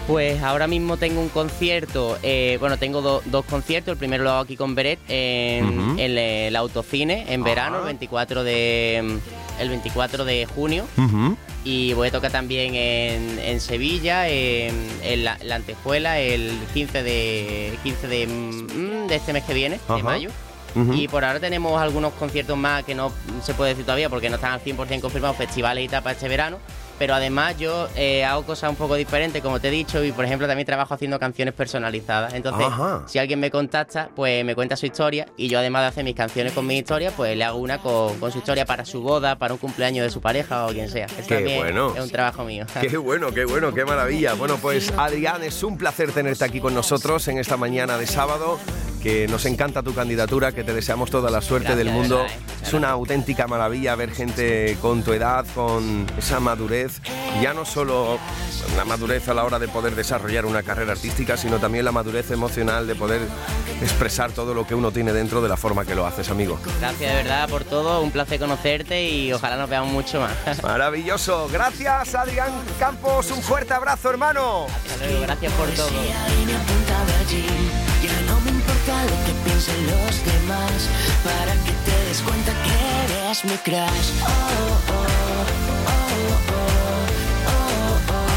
Pues 0.07 0.41
ahora 0.41 0.65
mismo 0.65 0.97
tengo 0.97 1.21
un 1.21 1.29
concierto, 1.29 2.17
eh, 2.23 2.57
bueno, 2.59 2.77
tengo 2.79 3.01
do- 3.01 3.21
dos 3.25 3.45
conciertos, 3.45 3.91
el 3.91 3.97
primero 3.97 4.23
lo 4.23 4.31
hago 4.31 4.39
aquí 4.41 4.57
con 4.57 4.73
Beret 4.73 4.97
en, 5.07 5.99
en 5.99 6.17
el 6.17 6.55
autocine 6.55 7.31
en 7.31 7.43
verano, 7.43 7.77
el 7.79 7.85
24 7.85 8.43
de 8.43 9.19
el 9.59 9.69
24 9.69 10.25
de 10.25 10.45
junio 10.45 10.85
y 11.65 11.93
voy 11.93 12.07
a 12.07 12.11
tocar 12.11 12.31
también 12.31 12.73
en, 12.75 13.39
en 13.39 13.59
Sevilla, 13.59 14.27
en, 14.27 14.73
en 15.03 15.23
la, 15.25 15.37
la 15.43 15.55
Antejuela 15.55 16.19
el 16.19 16.51
15 16.73 17.03
de 17.03 17.77
15 17.83 18.07
de, 18.07 18.27
mm, 18.27 19.07
de 19.07 19.15
este 19.15 19.33
mes 19.33 19.43
que 19.43 19.53
viene, 19.53 19.75
de 19.97 20.03
mayo. 20.03 20.29
Y 20.95 21.07
por 21.07 21.25
ahora 21.25 21.39
tenemos 21.39 21.81
algunos 21.81 22.13
conciertos 22.13 22.55
más 22.55 22.83
que 22.83 22.93
no 22.93 23.11
se 23.43 23.53
puede 23.55 23.71
decir 23.71 23.85
todavía 23.85 24.07
porque 24.09 24.29
no 24.29 24.35
están 24.35 24.51
al 24.53 24.63
100% 24.63 25.01
confirmados, 25.01 25.35
festivales 25.35 25.83
y 25.83 25.87
tal 25.87 26.03
para 26.03 26.13
este 26.13 26.27
verano. 26.27 26.59
Pero 26.99 27.15
además 27.15 27.57
yo 27.57 27.87
eh, 27.95 28.23
hago 28.25 28.43
cosas 28.43 28.69
un 28.69 28.75
poco 28.75 28.95
diferentes, 28.95 29.41
como 29.41 29.59
te 29.59 29.69
he 29.69 29.71
dicho, 29.71 30.03
y 30.03 30.11
por 30.11 30.25
ejemplo 30.25 30.47
también 30.47 30.65
trabajo 30.65 30.93
haciendo 30.93 31.17
canciones 31.17 31.53
personalizadas. 31.53 32.33
Entonces, 32.33 32.67
Ajá. 32.67 33.03
si 33.07 33.17
alguien 33.17 33.39
me 33.39 33.49
contacta, 33.49 34.09
pues 34.15 34.43
me 34.45 34.53
cuenta 34.53 34.75
su 34.75 34.85
historia 34.85 35.25
y 35.37 35.47
yo 35.47 35.59
además 35.59 35.83
de 35.83 35.87
hacer 35.87 36.03
mis 36.03 36.15
canciones 36.15 36.53
con 36.53 36.67
mi 36.67 36.77
historia, 36.77 37.11
pues 37.15 37.35
le 37.35 37.43
hago 37.43 37.57
una 37.57 37.79
con, 37.79 38.19
con 38.19 38.31
su 38.31 38.39
historia 38.39 38.65
para 38.65 38.85
su 38.85 39.01
boda, 39.01 39.37
para 39.37 39.53
un 39.53 39.59
cumpleaños 39.59 40.03
de 40.03 40.11
su 40.11 40.21
pareja 40.21 40.65
o 40.65 40.69
quien 40.69 40.89
sea. 40.89 41.05
Eso 41.05 41.27
Qué 41.27 41.35
también 41.35 41.59
bueno. 41.59 41.93
Es 41.95 42.03
un 42.03 42.09
trabajo 42.09 42.43
mío. 42.43 42.65
Qué 42.81 42.97
bueno, 42.97 43.31
qué 43.31 43.45
bueno, 43.45 43.73
qué 43.73 43.85
maravilla. 43.85 44.33
Bueno, 44.33 44.57
pues 44.57 44.91
Adrián, 44.97 45.41
es 45.43 45.63
un 45.63 45.77
placer 45.77 46.11
tenerte 46.11 46.43
aquí 46.43 46.59
con 46.59 46.73
nosotros 46.73 47.27
en 47.29 47.37
esta 47.37 47.55
mañana 47.55 47.97
de 47.97 48.07
sábado. 48.07 48.59
Que 49.01 49.27
nos 49.27 49.45
encanta 49.45 49.81
tu 49.81 49.93
candidatura, 49.93 50.51
que 50.51 50.63
te 50.63 50.73
deseamos 50.73 51.09
toda 51.09 51.31
la 51.31 51.41
suerte 51.41 51.69
Gracias, 51.69 51.77
del 51.77 51.87
de 51.87 51.93
mundo. 51.93 52.17
verdad, 52.17 52.35
¿eh? 52.35 52.59
Es 52.63 52.73
una 52.73 52.89
auténtica 52.89 53.47
maravilla 53.47 53.95
ver 53.95 54.11
gente 54.11 54.77
con 54.81 55.03
tu 55.03 55.13
edad, 55.13 55.45
con 55.55 56.05
esa 56.17 56.39
madurez. 56.39 57.01
Ya 57.41 57.53
no 57.53 57.65
solo 57.65 58.19
la 58.75 58.85
madurez 58.85 59.27
a 59.29 59.33
la 59.33 59.45
hora 59.45 59.57
de 59.57 59.67
poder 59.67 59.95
desarrollar 59.95 60.45
una 60.45 60.63
carrera 60.63 60.91
artística, 60.91 61.37
sino 61.37 61.57
también 61.57 61.85
la 61.85 61.91
madurez 61.91 62.29
emocional 62.31 62.85
de 62.87 62.95
poder 62.95 63.21
expresar 63.81 64.31
todo 64.31 64.53
lo 64.53 64.67
que 64.67 64.75
uno 64.75 64.91
tiene 64.91 65.13
dentro 65.13 65.41
de 65.41 65.49
la 65.49 65.57
forma 65.57 65.85
que 65.85 65.95
lo 65.95 66.05
haces, 66.05 66.29
amigo. 66.29 66.59
Gracias 66.79 67.09
de 67.11 67.23
verdad 67.23 67.47
por 67.49 67.63
todo, 67.63 68.01
un 68.01 68.11
placer 68.11 68.39
conocerte 68.39 69.09
y 69.09 69.31
ojalá 69.31 69.55
nos 69.55 69.69
veamos 69.69 69.91
mucho 69.91 70.19
más. 70.19 70.61
Maravilloso. 70.63 71.49
Gracias, 71.51 72.15
Adrián 72.15 72.51
Campos. 72.77 73.31
Un 73.31 73.41
fuerte 73.41 73.73
abrazo, 73.73 74.09
hermano. 74.09 74.65
Hasta 74.65 75.05
luego, 75.05 75.21
gracias 75.21 75.53
por 75.53 75.69
todo. 75.69 75.89
Lo 79.03 79.25
que 79.25 79.33
piensen 79.45 79.87
los 79.87 80.25
demás 80.25 80.89
Para 81.23 81.53
que 81.65 81.71
te 81.85 82.05
des 82.05 82.21
cuenta 82.21 82.51
que 82.63 82.73
eres 83.05 83.45
mi 83.45 83.57
crush 83.57 84.09
Oh, 84.21 84.27
oh, 84.27 84.93
oh, 84.93 85.45
oh, 85.87 86.03
oh, 86.09 86.53
oh. 86.53 86.69
Oh, 87.47 88.13
oh. 88.13 88.29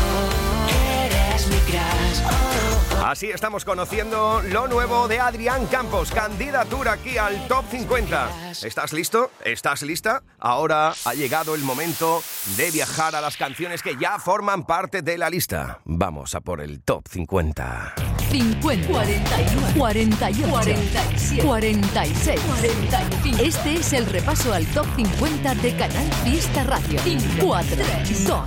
Así 3.13 3.31
estamos 3.31 3.65
conociendo 3.67 4.41
lo 4.49 4.69
nuevo 4.69 5.07
de 5.07 5.21
Adrián 5.21 5.67
Campos, 5.67 6.11
candidatura 6.11 6.93
aquí 6.93 7.19
al 7.19 7.47
Top 7.47 7.65
50. 7.71 8.53
¿Estás 8.63 8.95
listo? 8.95 9.31
¿Estás 9.45 9.83
lista? 9.83 10.23
Ahora 10.39 10.95
ha 11.05 11.13
llegado 11.13 11.55
el 11.55 11.61
momento 11.61 12.23
de 12.57 12.71
viajar 12.71 13.15
a 13.15 13.21
las 13.21 13.37
canciones 13.37 13.83
que 13.83 13.97
ya 14.01 14.19
forman 14.19 14.65
parte 14.65 15.03
de 15.03 15.19
la 15.19 15.29
lista. 15.29 15.81
Vamos 15.85 16.35
a 16.35 16.41
por 16.41 16.63
el 16.63 16.81
Top 16.81 17.07
50. 17.07 18.12
50, 18.33 18.87
41, 18.89 19.75
48, 19.77 20.49
47, 20.49 21.43
46, 21.43 22.41
45. 22.41 23.43
Este 23.43 23.75
es 23.75 23.93
el 23.93 24.07
repaso 24.07 24.55
al 24.55 24.65
top 24.69 24.87
50 24.97 25.55
de 25.57 25.77
Canal 25.77 26.11
Fiesta 26.25 26.65
Radio. 26.65 26.99
4, 27.43 27.77
2, 28.27 28.27
1, 28.27 28.45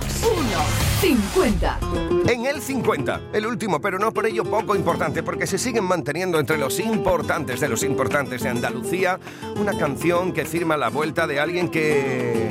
50. 1.00 1.78
En 2.26 2.46
el 2.46 2.60
50, 2.60 3.20
el 3.32 3.46
último, 3.46 3.80
pero 3.80 4.00
no 4.00 4.10
por 4.10 4.26
ello 4.26 4.42
poco 4.42 4.74
importante, 4.74 5.22
porque 5.22 5.46
se 5.46 5.56
siguen 5.56 5.84
manteniendo 5.84 6.40
entre 6.40 6.58
los 6.58 6.80
importantes 6.80 7.60
de 7.60 7.68
los 7.68 7.84
importantes 7.84 8.42
de 8.42 8.48
Andalucía 8.48 9.20
una 9.54 9.78
canción 9.78 10.32
que 10.32 10.44
firma 10.44 10.76
la 10.76 10.88
vuelta 10.88 11.28
de 11.28 11.38
alguien 11.38 11.68
que 11.68 12.50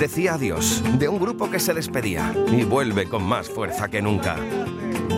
decía 0.00 0.34
adiós, 0.34 0.82
de 0.98 1.06
un 1.06 1.20
grupo 1.20 1.48
que 1.48 1.60
se 1.60 1.74
despedía 1.74 2.34
y 2.50 2.64
vuelve 2.64 3.08
con 3.08 3.22
más 3.22 3.48
fuerza 3.48 3.88
que 3.88 4.02
nunca. 4.02 4.34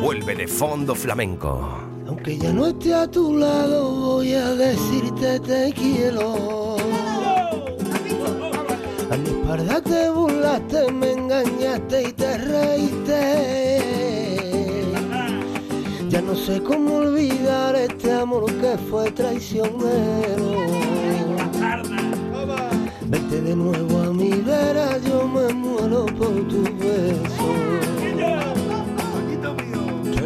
Vuelve 0.01 0.35
de 0.35 0.47
fondo 0.47 0.95
flamenco. 0.95 1.61
Aunque 2.09 2.39
ya 2.39 2.53
no 2.53 2.67
esté 2.67 2.95
a 2.95 3.07
tu 3.07 3.37
lado, 3.37 3.91
voy 3.91 4.33
a 4.35 4.51
decirte 4.55 5.39
te 5.41 5.73
quiero. 5.73 6.77
A 9.11 9.17
mi 9.17 9.29
espalda 9.29 9.81
te 9.83 10.11
burlaste, 10.11 10.91
me 10.93 11.13
engañaste 11.13 12.03
y 12.09 12.13
te 12.13 12.39
reíste. 12.39 13.81
no 16.31 16.37
sé 16.37 16.63
cómo 16.63 16.99
olvidar 16.99 17.75
este 17.75 18.13
amor 18.13 18.47
que 18.61 18.79
fue 18.89 19.11
traicionero. 19.11 20.67
Vete 23.07 23.41
de 23.41 23.57
nuevo 23.57 23.99
a 23.99 24.13
mi 24.13 24.31
vera, 24.31 24.97
yo 24.99 25.27
me 25.27 25.53
muero 25.53 26.07
por 26.07 26.49
tu 26.49 26.63
beso. 26.79 28.00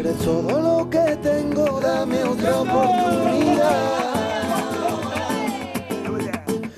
Eres 0.04 0.18
todo 0.18 0.60
lo 0.60 0.90
que 0.90 1.16
tengo, 1.22 1.80
dame 1.80 2.22
otra 2.24 2.60
oportunidad. 2.60 4.04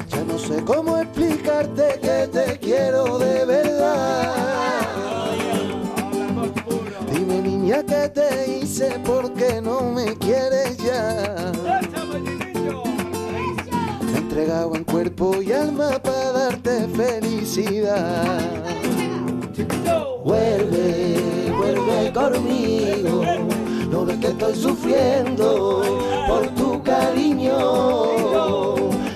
Ya 0.08 0.22
no 0.22 0.38
sé 0.38 0.62
cómo 0.64 0.98
explicarte 0.98 1.98
que 2.00 2.28
te 2.28 2.56
quiero 2.60 3.18
de 3.18 3.44
verdad. 3.44 4.86
Dime 7.12 7.42
niña 7.42 7.82
que 7.82 8.08
te 8.10 8.58
hice 8.58 8.96
porque 9.04 9.60
no 9.60 9.80
me 9.90 10.16
quieres 10.18 10.76
ya. 10.76 11.50
Me 14.02 14.12
he 14.12 14.18
entregado 14.18 14.76
en 14.76 14.84
cuerpo 14.84 15.42
y 15.42 15.50
alma 15.50 15.98
para 16.00 16.30
darte 16.30 16.86
felicidad. 16.94 18.56
Vuelve, 20.24 21.50
vuelve 21.56 22.12
conmigo. 22.12 23.22
No 23.90 24.04
ves 24.04 24.18
que 24.18 24.28
estoy 24.28 24.54
sufriendo 24.54 25.82
por 26.26 26.46
tu 26.54 26.82
cariño. 26.82 27.56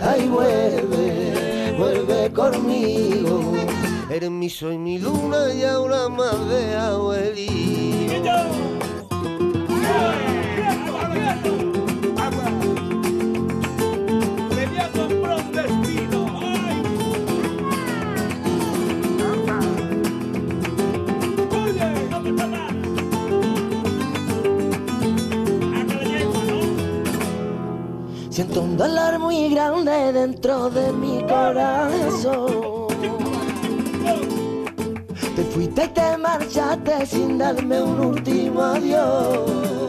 Ay, 0.02 0.28
vuelve, 0.28 1.74
vuelve 1.78 2.32
conmigo. 2.32 3.40
Eres 4.10 4.30
mi 4.30 4.50
sol, 4.50 4.78
mi 4.78 4.98
luna 4.98 5.52
y 5.54 5.62
ahora 5.62 6.08
más 6.08 6.48
de 6.48 6.76
abuelito. 6.76 8.30
Dentro 30.20 30.68
de 30.68 30.92
mi 30.92 31.22
corazón. 31.22 32.88
Te 35.36 35.42
fuiste 35.52 35.84
y 35.84 35.88
te 35.88 36.16
marchaste 36.18 37.06
sin 37.06 37.38
darme 37.38 37.80
un 37.80 38.00
último 38.12 38.60
adiós. 38.62 39.88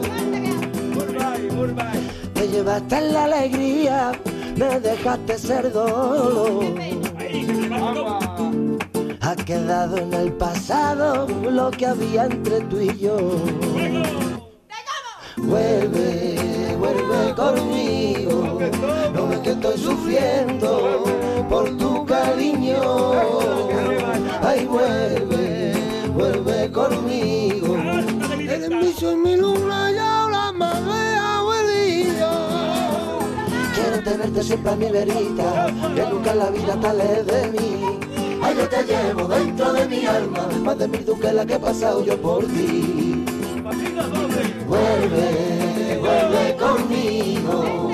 Te 2.34 2.48
llevaste 2.48 3.00
la 3.12 3.24
alegría, 3.24 4.12
me 4.56 4.80
dejaste 4.80 5.38
ser 5.38 5.70
dolor. 5.70 6.64
Ha 9.20 9.36
quedado 9.36 9.98
en 9.98 10.14
el 10.14 10.32
pasado 10.32 11.26
lo 11.58 11.70
que 11.70 11.86
había 11.86 12.24
entre 12.24 12.60
tú 12.70 12.80
y 12.80 12.98
yo. 12.98 13.16
Vuelve, 15.36 16.76
vuelve 16.78 17.34
conmigo. 17.34 19.11
Estoy 19.62 19.78
sufriendo 19.78 21.04
por 21.48 21.76
tu 21.76 22.04
cariño. 22.04 22.80
Ay, 24.42 24.66
vuelve, 24.66 25.72
vuelve 26.12 26.72
conmigo. 26.72 27.76
Eres 28.40 28.68
mi 28.68 28.92
sol, 28.92 29.18
mi 29.18 29.36
luna 29.36 29.92
y 29.92 29.98
ahora 29.98 30.50
más 30.50 30.84
de 30.84 31.14
abuelillo. 31.16 32.30
Quiero 33.72 34.02
tenerte 34.02 34.42
siempre 34.42 34.72
a 34.72 34.74
mi 34.74 34.90
verita, 34.90 35.66
que 35.94 36.06
nunca 36.10 36.34
la 36.34 36.50
vida 36.50 36.76
alejes 36.82 37.26
de 37.28 37.46
mí. 37.52 37.98
Ay, 38.42 38.56
yo 38.56 38.68
te 38.68 38.82
llevo 38.82 39.28
dentro 39.28 39.72
de 39.74 39.86
mi 39.86 40.06
alma, 40.06 40.48
más 40.60 40.76
de 40.76 40.88
mil 40.88 41.04
que 41.04 41.32
la 41.32 41.46
que 41.46 41.54
he 41.54 41.60
pasado 41.60 42.04
yo 42.04 42.20
por 42.20 42.44
ti. 42.46 43.24
Vuelve, 44.66 45.98
vuelve 46.00 46.56
conmigo. 46.56 47.91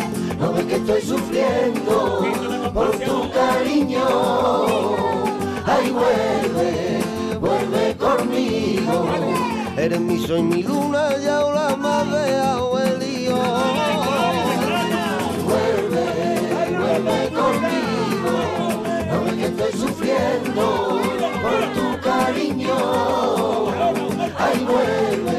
Estoy 0.89 1.19
sufriendo 1.19 2.25
por 2.73 2.91
tu 2.93 3.31
cariño. 3.31 4.07
Ay, 5.67 5.91
vuelve, 5.91 7.05
vuelve 7.39 7.95
conmigo. 7.99 9.07
Eres 9.77 10.01
mi 10.01 10.27
sol, 10.27 10.45
mi 10.45 10.63
luna 10.63 11.11
y 11.23 11.27
ahora 11.27 11.77
más 11.77 12.11
de 12.11 12.39
abuelío. 12.39 13.37
Vuelve, 15.45 16.07
vuelve 16.79 17.19
conmigo. 17.37 18.33
No 19.13 19.37
que 19.37 19.45
estoy 19.45 19.73
sufriendo 19.79 21.01
por 21.43 21.61
tu 21.75 22.01
cariño. 22.01 22.77
Ay, 24.39 24.59
vuelve, 24.65 25.38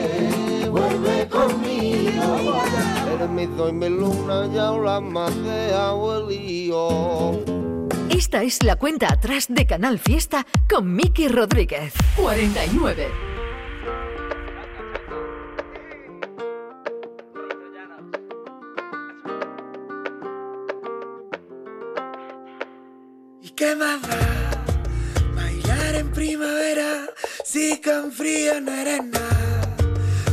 Eres 3.20 3.74
mi 3.74 3.90
luna 3.90 4.48
y 4.50 4.58
ahora 4.58 5.02
más 5.02 5.36
de 5.44 5.74
abuelío. 5.74 7.44
Esta 8.10 8.44
es 8.44 8.64
la 8.64 8.78
cuenta 8.78 9.12
atrás 9.12 9.48
de 9.50 9.66
Canal 9.66 10.00
Fiesta 10.00 10.48
con 10.70 10.96
Miki 10.96 11.28
Rodríguez. 11.28 11.92
49. 12.16 13.08
¿Y 23.42 23.50
qué 23.50 23.76
más 23.76 24.02
da? 24.02 24.64
Bailar 25.36 25.96
en 25.96 26.10
primavera 26.14 27.10
si 27.44 27.82
con 27.82 28.14
frío 28.14 28.62
no 28.62 28.72
eres 28.72 29.04
nada. 29.04 29.76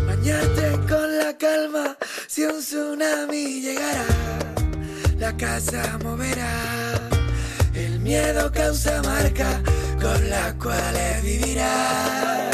Bañarte 0.07 0.70
con 0.88 1.18
la 1.18 1.37
calma 1.37 1.95
si 2.28 2.42
un 2.44 2.60
tsunami 2.60 3.60
llegara. 3.60 4.06
La 5.18 5.36
casa 5.36 5.98
moverá. 6.02 6.54
El 7.74 8.00
miedo 8.00 8.50
causa 8.52 9.02
marca 9.02 9.62
con 10.00 10.30
las 10.30 10.54
cuales 10.54 11.22
vivirá. 11.22 12.50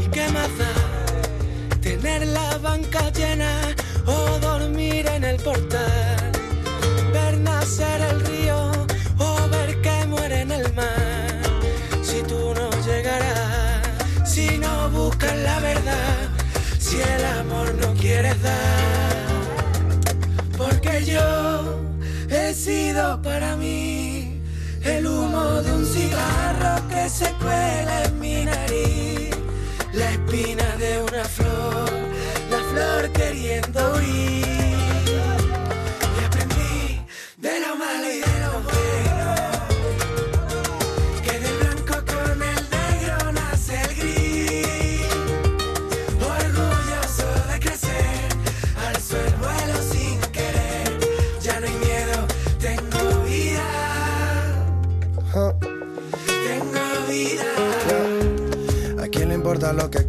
¿Y 0.00 0.08
qué 0.08 0.28
más 0.28 0.50
da? 0.58 1.80
Tener 1.80 2.26
la 2.26 2.58
banca 2.58 3.10
llena 3.10 3.74
o 4.06 4.38
dormir 4.38 5.06
en 5.06 5.24
el 5.24 5.36
portal 5.36 6.32
ver 7.12 7.38
nacer 7.38 8.00
el 8.00 8.20
río 8.26 8.72
o 9.18 9.48
ver 9.50 9.80
que 9.82 10.06
muere 10.06 10.40
en 10.40 10.50
el 10.52 10.72
mar. 10.74 11.42
Si 12.02 12.22
tú 12.22 12.54
no 12.54 12.70
llegarás, 12.86 13.82
si 14.24 14.58
no 14.58 14.90
buscas 14.90 15.36
la 15.38 15.60
verdad, 15.60 16.31
no 17.80 17.94
quieres 17.94 18.40
dar. 18.42 19.22
Porque 20.56 21.04
yo 21.04 21.78
he 22.30 22.54
sido 22.54 23.20
para 23.22 23.56
mí 23.56 24.40
el 24.84 25.06
humo 25.06 25.62
de 25.62 25.72
un 25.72 25.86
cigarro 25.86 26.88
que 26.88 27.08
se 27.08 27.30
cuela 27.34 28.04
en 28.04 28.20
mi 28.20 28.44
nariz, 28.44 29.36
la 29.92 30.10
espina 30.10 30.76
de 30.76 31.02
una 31.02 31.24
flor, 31.24 31.90
la 32.50 32.58
flor 32.70 33.12
queriendo 33.12 33.94
huir. 33.94 34.51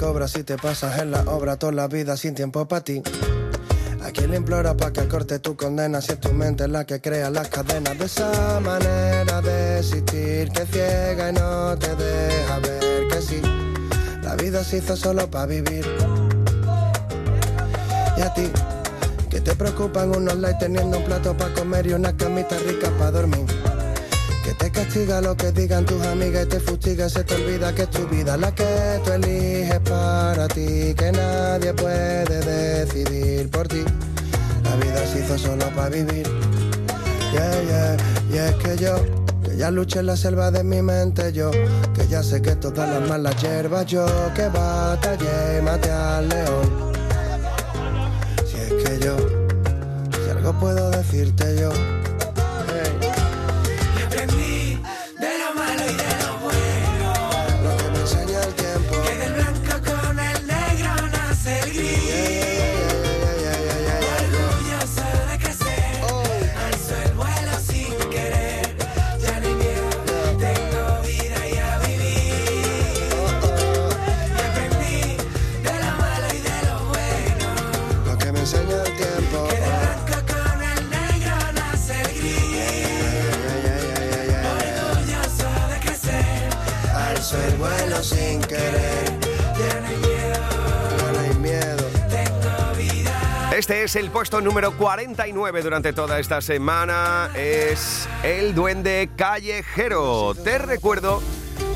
Cobras 0.04 0.32
si 0.32 0.44
te 0.44 0.58
pasas 0.58 1.00
en 1.00 1.12
la 1.12 1.22
obra 1.22 1.56
toda 1.56 1.72
la 1.72 1.88
vida 1.88 2.18
sin 2.18 2.36
tiempo 2.36 2.68
para 2.68 2.84
ti? 2.84 3.02
¿A 4.04 4.12
quién 4.12 4.32
le 4.32 4.36
implora 4.36 4.76
para 4.76 4.92
que 4.92 5.08
corte 5.08 5.39
tu 5.39 5.56
condena 5.56 6.02
si 6.02 6.12
es 6.12 6.20
tu 6.20 6.34
mente 6.34 6.68
la 6.68 6.84
que 6.84 7.00
crea 7.00 7.30
las 7.30 7.48
cadenas 7.48 7.98
de 7.98 8.06
esa 8.06 8.60
manera 8.60 9.39
de 9.39 9.80
existir 9.80 10.52
que 10.52 10.66
ciega 10.66 11.30
y 11.30 11.34
no 11.34 11.78
te 11.78 11.96
deja 11.96 12.60
ver 12.60 13.08
que 13.08 13.22
sí? 13.22 13.42
La 14.22 14.36
vida 14.36 14.62
se 14.66 14.80
hizo 14.80 14.98
solo 14.98 15.32
para 15.32 15.46
vivir. 15.46 15.86
Y 18.18 18.22
a 18.22 18.34
ti, 18.34 18.52
que 19.30 19.39
te 19.39 19.56
preocupan 19.56 20.13
unos 20.13 20.36
likes 20.36 20.60
teniendo 20.60 20.98
un 20.98 21.06
plato 21.06 21.34
para 21.38 21.54
comer 21.54 21.88
y 21.88 21.94
una 21.94 22.12
camita 22.18 22.58
rica 22.58 22.89
para 23.00 23.12
dormir. 23.12 23.46
Castiga 24.74 25.22
lo 25.22 25.38
que 25.38 25.52
digan 25.52 25.86
tus 25.86 26.02
amigas 26.08 26.46
y 26.46 26.50
te 26.50 26.60
fustiga, 26.60 27.08
se 27.08 27.24
te 27.24 27.36
olvida 27.36 27.74
que 27.76 27.84
es 27.84 27.90
tu 27.92 28.08
vida 28.08 28.36
la 28.38 28.54
que 28.54 29.00
tú 29.06 29.12
eliges 29.12 29.80
para 29.80 30.48
ti, 30.48 30.96
que 30.98 31.12
nadie 31.12 31.74
puede 31.74 32.40
decidir 32.42 33.50
por 33.52 33.68
ti. 33.68 33.84
La 34.64 34.76
vida 34.76 35.06
se 35.06 35.20
hizo 35.20 35.38
solo 35.38 35.66
para 35.76 35.90
vivir. 35.90 36.28
Yeah, 37.32 37.62
yeah. 37.64 37.98
Y 38.32 38.38
es 38.38 38.56
que 38.56 38.78
yo, 38.78 38.96
que 39.44 39.58
ya 39.58 39.70
luché 39.70 40.00
en 40.00 40.08
la 40.08 40.18
selva 40.18 40.50
de 40.50 40.64
mi 40.64 40.82
mente, 40.82 41.32
yo, 41.34 41.52
que 41.52 42.08
ya 42.08 42.24
sé 42.24 42.42
que 42.42 42.56
todas 42.56 42.90
las 42.90 43.08
malas 43.08 43.36
hierbas, 43.42 43.86
yo, 43.86 44.08
que 44.34 44.48
batallé 44.48 45.60
y 45.60 45.62
maté 45.62 45.92
al 45.92 46.30
león. 46.30 46.94
Si 48.48 48.58
es 48.58 48.84
que 48.84 49.00
yo, 49.00 49.18
si 50.24 50.30
algo 50.32 50.54
puedo 50.60 50.90
decirte 50.90 51.58
yo. 51.60 51.93
Este 93.63 93.84
es 93.84 93.95
el 93.95 94.12
puesto 94.12 94.41
número 94.41 94.76
49 94.76 95.62
durante 95.62 95.93
toda 95.93 96.19
esta 96.19 96.41
semana. 96.41 97.30
Es 97.34 98.10
el 98.21 98.54
duende 98.54 99.10
callejero. 99.15 100.36
Te 100.36 100.58
recuerdo 100.58 101.21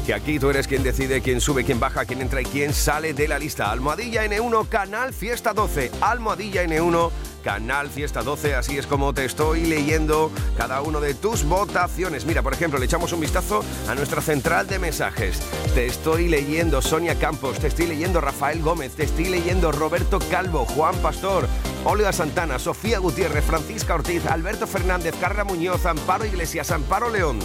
que 0.06 0.14
aquí 0.14 0.38
tú 0.38 0.50
eres 0.50 0.68
quien 0.68 0.84
decide 0.84 1.22
quién 1.22 1.40
sube, 1.40 1.64
quién 1.64 1.80
baja, 1.80 2.04
quién 2.04 2.20
entra 2.20 2.42
y 2.42 2.44
quién 2.44 2.74
sale 2.74 3.14
de 3.14 3.30
la 3.30 3.40
lista. 3.40 3.72
Almohadilla 3.72 4.26
N1, 4.26 4.68
Canal 4.68 5.14
Fiesta 5.14 5.54
12. 5.54 5.92
Almohadilla 6.02 6.66
N1, 6.66 7.10
Canal 7.44 7.90
Fiesta 7.90 8.22
12. 8.22 8.56
Así 8.56 8.78
es 8.78 8.88
como 8.88 9.14
te 9.14 9.26
estoy 9.26 9.66
leyendo 9.66 10.32
cada 10.58 10.82
uno 10.82 11.00
de 11.00 11.14
tus 11.14 11.44
votaciones. 11.44 12.26
Mira, 12.26 12.42
por 12.42 12.54
ejemplo, 12.54 12.80
le 12.80 12.86
echamos 12.86 13.14
un 13.14 13.20
vistazo 13.20 13.64
a 13.88 13.96
nuestra 13.96 14.22
central 14.22 14.68
de 14.68 14.80
mensajes. 14.80 15.42
Te 15.74 15.86
estoy 15.86 16.28
leyendo 16.28 16.82
Sonia 16.82 17.16
Campos, 17.16 17.60
te 17.60 17.68
estoy 17.68 17.88
leyendo 17.88 18.22
Rafael 18.22 18.62
Gómez, 18.62 18.94
te 18.96 19.04
estoy 19.04 19.26
leyendo 19.26 19.72
Roberto 19.72 20.20
Calvo, 20.32 20.66
Juan 20.66 20.96
Pastor, 20.98 21.48
Olga 21.86 22.12
Santana, 22.12 22.60
Sofía 22.60 23.00
Gutiérrez, 23.00 23.46
Francisca 23.46 23.96
Ortiz, 23.96 24.26
Alberto 24.26 24.68
Fernández, 24.68 25.16
Carla 25.20 25.44
Muñoz, 25.44 25.86
Amparo 25.86 26.26
Iglesias, 26.26 26.72
Amparo 26.72 27.10
León. 27.10 27.40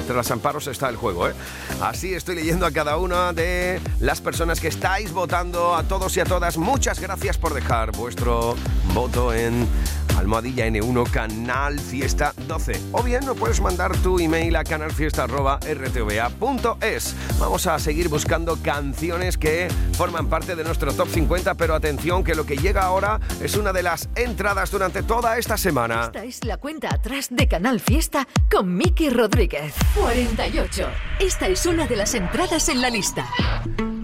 Entre 0.00 0.14
los 0.14 0.30
amparos 0.30 0.66
está 0.66 0.88
el 0.88 0.96
juego, 0.96 1.28
¿eh? 1.28 1.34
Así 1.80 2.14
estoy 2.14 2.36
leyendo 2.36 2.66
a 2.66 2.70
cada 2.70 2.96
una 2.96 3.32
de 3.32 3.80
las 4.00 4.20
personas 4.20 4.60
que 4.60 4.68
estáis 4.68 5.12
votando, 5.12 5.74
a 5.74 5.82
todos 5.82 6.16
y 6.16 6.20
a 6.20 6.24
todas. 6.24 6.56
Muchas 6.56 7.00
gracias 7.00 7.38
por 7.38 7.54
dejar 7.54 7.92
vuestro 7.92 8.54
voto 8.94 9.32
en 9.32 9.66
Almohadilla 10.16 10.66
N1 10.66 11.10
Canal 11.10 11.78
Fiesta 11.78 12.32
12. 12.48 12.80
O 12.92 13.02
bien 13.02 13.24
no 13.24 13.34
puedes 13.34 13.60
mandar 13.60 13.96
tu 13.98 14.18
email 14.18 14.56
a 14.56 14.64
canalfiesta.rtva.es. 14.64 17.14
Vamos 17.38 17.66
a 17.66 17.78
seguir 17.78 18.08
buscando 18.08 18.56
canciones 18.62 19.38
que 19.38 19.68
forman 19.92 20.28
parte 20.28 20.56
de 20.56 20.64
nuestro 20.64 20.92
top 20.92 21.08
50, 21.08 21.54
pero 21.54 21.74
atención 21.74 22.24
que 22.24 22.34
lo 22.34 22.46
que 22.46 22.56
llega 22.56 22.82
ahora 22.82 23.20
es 23.42 23.56
una 23.56 23.72
de 23.72 23.82
las 23.82 24.08
entradas 24.14 24.70
durante 24.70 25.02
toda 25.02 25.38
esta 25.38 25.56
semana. 25.56 26.04
Esta 26.06 26.24
es 26.24 26.44
la 26.44 26.56
cuenta 26.56 26.88
atrás 26.92 27.28
de 27.30 27.48
Canal 27.48 27.80
Fiesta 27.80 28.26
con 28.50 28.76
Miki 28.76 29.10
Rodríguez. 29.10 29.74
48. 29.94 30.88
Esta 31.20 31.48
es 31.48 31.66
una 31.66 31.86
de 31.86 31.96
las 31.96 32.14
entradas 32.14 32.68
en 32.68 32.80
la 32.80 32.90
lista. 32.90 33.26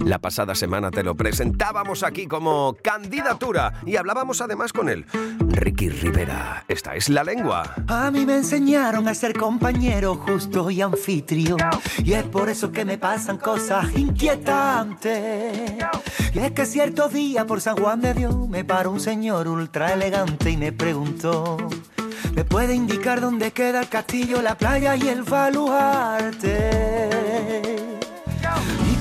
La 0.04 0.18
pasada 0.18 0.54
semana 0.54 0.90
te 0.90 1.02
lo 1.02 1.14
presentábamos 1.16 2.02
aquí 2.02 2.26
como 2.26 2.76
candidatura 2.82 3.74
y 3.86 3.96
hablábamos 3.96 4.40
además 4.40 4.72
con 4.72 4.88
él. 4.88 5.06
Ricky 5.50 5.90
Rivera, 5.90 6.64
esta 6.66 6.96
es 6.96 7.08
la 7.08 7.22
lengua. 7.22 7.74
A 7.86 8.10
mí 8.10 8.26
me 8.26 8.36
enseñaron 8.36 9.06
a 9.06 9.14
ser 9.14 9.36
compañero 9.38 10.16
justo 10.16 10.70
y 10.70 10.80
anfitrión. 10.80 11.58
Y 12.02 12.14
es 12.14 12.24
por 12.24 12.48
eso 12.48 12.72
que 12.72 12.84
me 12.84 12.98
pasan 12.98 13.38
cosas 13.38 13.96
inquietantes. 13.96 15.84
Y 16.34 16.38
es 16.38 16.50
que 16.52 16.66
cierto 16.66 17.08
día 17.08 17.46
por 17.46 17.60
San 17.60 17.76
Juan 17.76 18.00
de 18.00 18.14
Dios 18.14 18.36
me 18.48 18.64
paró 18.64 18.90
un 18.90 19.00
señor 19.00 19.46
ultra 19.46 19.92
elegante 19.92 20.50
y 20.50 20.56
me 20.56 20.72
preguntó. 20.72 21.58
¿Me 22.34 22.44
puede 22.44 22.74
indicar 22.74 23.20
dónde 23.20 23.52
queda 23.52 23.82
el 23.82 23.88
castillo, 23.88 24.42
la 24.42 24.56
playa 24.56 24.96
y 24.96 25.08
el 25.08 25.22
baluarte? 25.22 26.70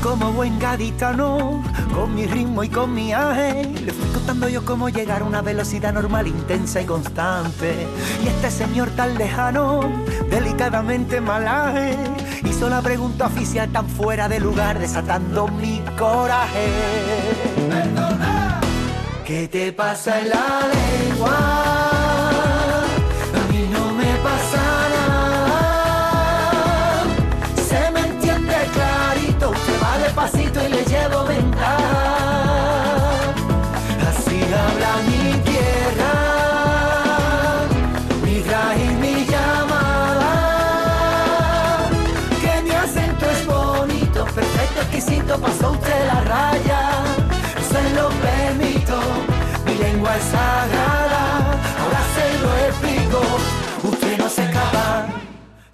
Como 0.02 0.32
buen 0.32 0.58
gaditano, 0.58 1.64
con 1.94 2.16
mi 2.16 2.26
ritmo 2.26 2.64
y 2.64 2.70
con 2.70 2.94
mi 2.94 3.14
aje, 3.14 3.64
le 3.64 3.94
fui 3.94 4.10
contando 4.10 4.50
yo 4.50 4.66
cómo 4.66 4.90
llegar 4.90 5.22
a 5.22 5.26
una 5.26 5.44
velocidad 5.44 5.94
normal, 5.94 6.26
intensa 6.28 6.82
y 6.82 6.86
constante. 6.86 7.86
Y 8.24 8.28
este 8.28 8.50
señor 8.50 8.90
tan 8.92 9.16
lejano, 9.16 9.82
delicadamente 10.30 11.22
malaje, 11.22 11.96
hizo 12.44 12.68
la 12.68 12.82
pregunta 12.82 13.28
oficial 13.28 13.72
tan 13.72 13.88
fuera 13.88 14.28
de 14.28 14.40
lugar, 14.40 14.80
desatando 14.80 15.48
mi 15.48 15.82
coraje. 16.00 16.68
¿Qué 19.26 19.48
te 19.48 19.72
pasa 19.72 20.20
en 20.20 20.30
la 20.30 20.62
lengua? 20.74 21.91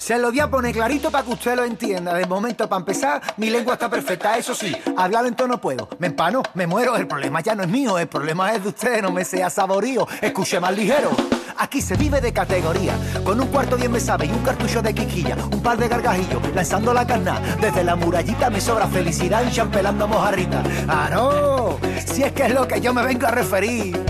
Se 0.08 0.18
lo 0.18 0.30
voy 0.30 0.40
a 0.40 0.50
poner 0.50 0.74
clarito 0.74 1.12
para 1.12 1.26
que 1.26 1.32
usted 1.32 1.58
lo 1.58 1.66
entienda. 1.66 2.14
De 2.14 2.26
momento, 2.26 2.70
para 2.70 2.80
empezar, 2.80 3.22
mi 3.36 3.50
lengua 3.50 3.74
está 3.74 3.90
perfecta. 3.90 4.38
Eso 4.38 4.56
sí, 4.56 4.74
hablar 4.96 5.26
lento 5.26 5.46
no 5.50 5.60
puedo. 5.60 5.90
Me 6.00 6.08
empano, 6.08 6.44
me 6.54 6.66
muero. 6.66 6.96
El 6.96 7.08
problema 7.08 7.42
ya 7.42 7.56
no 7.56 7.64
es 7.64 7.68
mío, 7.68 7.98
el 7.98 8.08
problema 8.08 8.54
es 8.54 8.64
de 8.64 8.70
usted. 8.70 9.02
No 9.02 9.12
me 9.12 9.26
sea 9.26 9.50
saborío. 9.50 10.08
Escuche 10.22 10.62
más 10.62 10.74
ligero. 10.74 11.12
Aquí 11.58 11.82
se 11.82 11.98
vive 11.98 12.22
de 12.22 12.32
categoría. 12.32 12.94
Con 13.26 13.42
un 13.42 13.48
cuarto 13.48 13.76
bien 13.76 13.92
me 13.92 14.00
sabe 14.00 14.28
y 14.28 14.32
un 14.32 14.44
cartucho 14.44 14.82
de 14.82 14.96
quiquilla. 14.96 15.36
Un 15.52 15.62
par 15.62 15.78
de 15.78 15.90
gargajillos, 15.90 16.42
lanzando 16.56 16.94
la 16.94 17.06
carna. 17.06 17.42
Desde 17.60 17.84
la 17.84 17.98
murallita 17.98 18.50
me 18.50 18.62
sobra 18.62 18.88
felicidad 18.88 19.44
y 19.46 19.52
champelando 19.52 20.08
mojarrita. 20.08 20.64
¡Ah, 20.88 21.10
no! 21.12 21.80
Si 22.06 22.24
es 22.24 22.32
que 22.32 22.46
es 22.46 22.54
lo 22.54 22.66
que 22.66 22.80
yo 22.80 22.94
me 22.94 23.04
vengo 23.04 23.28
a 23.28 23.32
referir. 23.32 24.06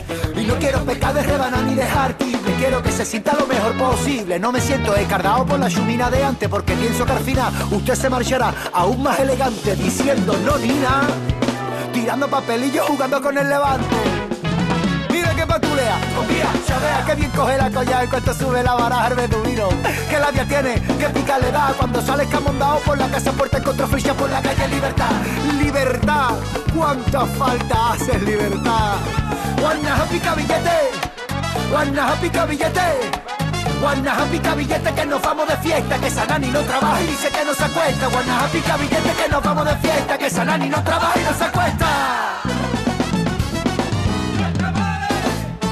No 0.48 0.56
quiero 0.60 0.80
pecar 0.86 1.14
de 1.14 1.24
rebanar 1.24 1.62
ni 1.64 1.76
dejar 1.76 2.14
tible. 2.14 2.54
Quiero 2.58 2.82
que 2.82 2.92
se 2.92 3.04
sienta 3.04 3.34
lo 3.34 3.46
mejor 3.48 3.74
posible. 3.74 4.40
No 4.40 4.54
me 4.54 4.62
siento 4.62 4.96
escardado 4.96 5.46
por 5.46 5.60
la 5.60 5.70
chumina 5.70 6.10
de 6.10 6.24
antes. 6.24 6.48
Porque 6.48 6.74
pienso 6.74 7.06
que 7.06 7.12
al 7.12 7.20
final 7.20 7.54
usted 7.70 7.96
se 7.96 8.10
marchará 8.10 8.54
aún 8.72 9.04
más 9.04 9.20
elegante. 9.20 9.76
Diciendo 9.76 10.38
no 10.46 10.58
ni 10.58 10.70
nada. 10.70 11.08
Tirando 11.92 12.30
papelillos 12.30 12.88
jugando 12.88 13.22
con 13.22 13.38
el 13.38 13.50
levante. 13.50 13.96
Mira 15.10 15.36
que 15.36 15.46
patulea, 15.46 16.00
confía, 16.16 16.46
ya 16.68 16.80
vea 16.80 17.06
que 17.06 17.16
bien 17.16 17.32
coge 17.32 17.58
la 17.58 17.72
colla 17.72 18.04
en 18.04 18.10
cuanto 18.10 18.34
sube 18.34 18.64
la 18.64 18.74
baraja 18.76 19.08
el 19.08 19.16
beduino. 19.16 19.70
Que 20.10 20.20
labia 20.20 20.46
tiene, 20.48 20.76
que 20.76 21.10
pica 21.10 21.40
le 21.40 21.52
da 21.52 21.74
cuando 21.78 22.02
sale 22.02 22.24
escamondado 22.24 22.80
por 22.80 22.98
la 22.98 23.08
casa 23.10 23.32
puerta 23.32 23.58
encontró 23.58 23.88
ficha 23.88 24.14
por 24.14 24.30
la 24.30 24.42
calle 24.42 24.68
Libertad. 24.68 25.12
Libertad, 25.60 26.36
cuánta 26.74 27.26
falta 27.26 27.94
hace 27.94 28.20
libertad. 28.20 28.98
Guanaja 29.60 30.06
pica 30.06 30.36
billete, 30.36 30.78
guanaja 31.70 32.15
pica 32.22 32.46
billete. 32.46 33.28
Guanaja 33.82 34.26
pica 34.32 34.56
billete 34.56 34.93
que 34.93 35.06
nos 35.06 35.22
vamos 35.22 35.48
de 35.48 35.58
fiesta, 35.58 35.98
que 36.00 36.10
Sanani 36.10 36.48
no 36.48 36.62
trabaja 36.62 37.02
y 37.02 37.08
dice 37.08 37.30
que 37.30 37.46
no 37.46 37.54
se 37.54 37.63
acuesta. 37.63 38.08
Guanaja 38.08 38.48
pica 38.48 38.78
billete 38.78 39.12
que 39.22 39.30
nos 39.30 39.43
vamos 39.43 39.65
de 39.65 39.76
fiesta, 39.78 40.17
que 40.17 40.30
Sanani 40.30 40.70
no 40.70 40.84
trabaja 40.84 41.20
y 41.20 41.24
no 41.24 41.34
se 41.34 41.43
acuesta. 41.43 41.88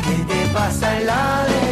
¿Qué 0.05 0.15
te 0.29 0.47
pasa 0.53 0.97
en 0.97 1.05
la 1.07 1.43
lengua? 1.47 1.64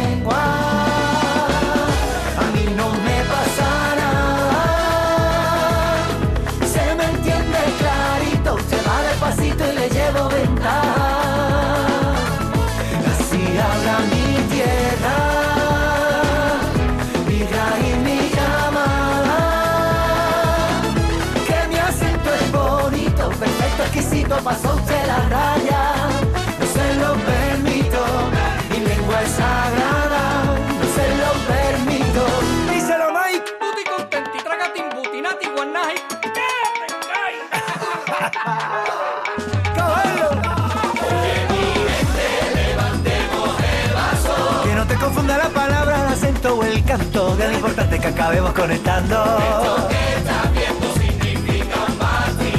Canto. 46.98 47.36
Que 47.36 47.48
lo 47.48 47.52
importante 47.54 47.98
que 47.98 48.06
acabemos 48.06 48.52
conectando. 48.52 49.24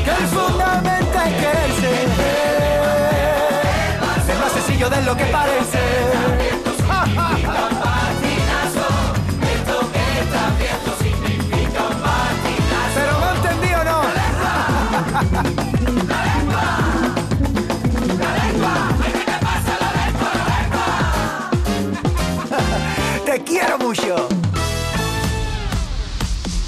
Que 0.03 0.11
el 0.11 0.27
fundamento 0.27 1.19
es 1.25 1.33
quererse. 1.41 1.91
Es 4.29 4.39
más 4.39 4.51
sencillo 4.51 4.89
de 4.89 5.01
lo 5.03 5.15
que 5.15 5.25
parece. 5.25 5.64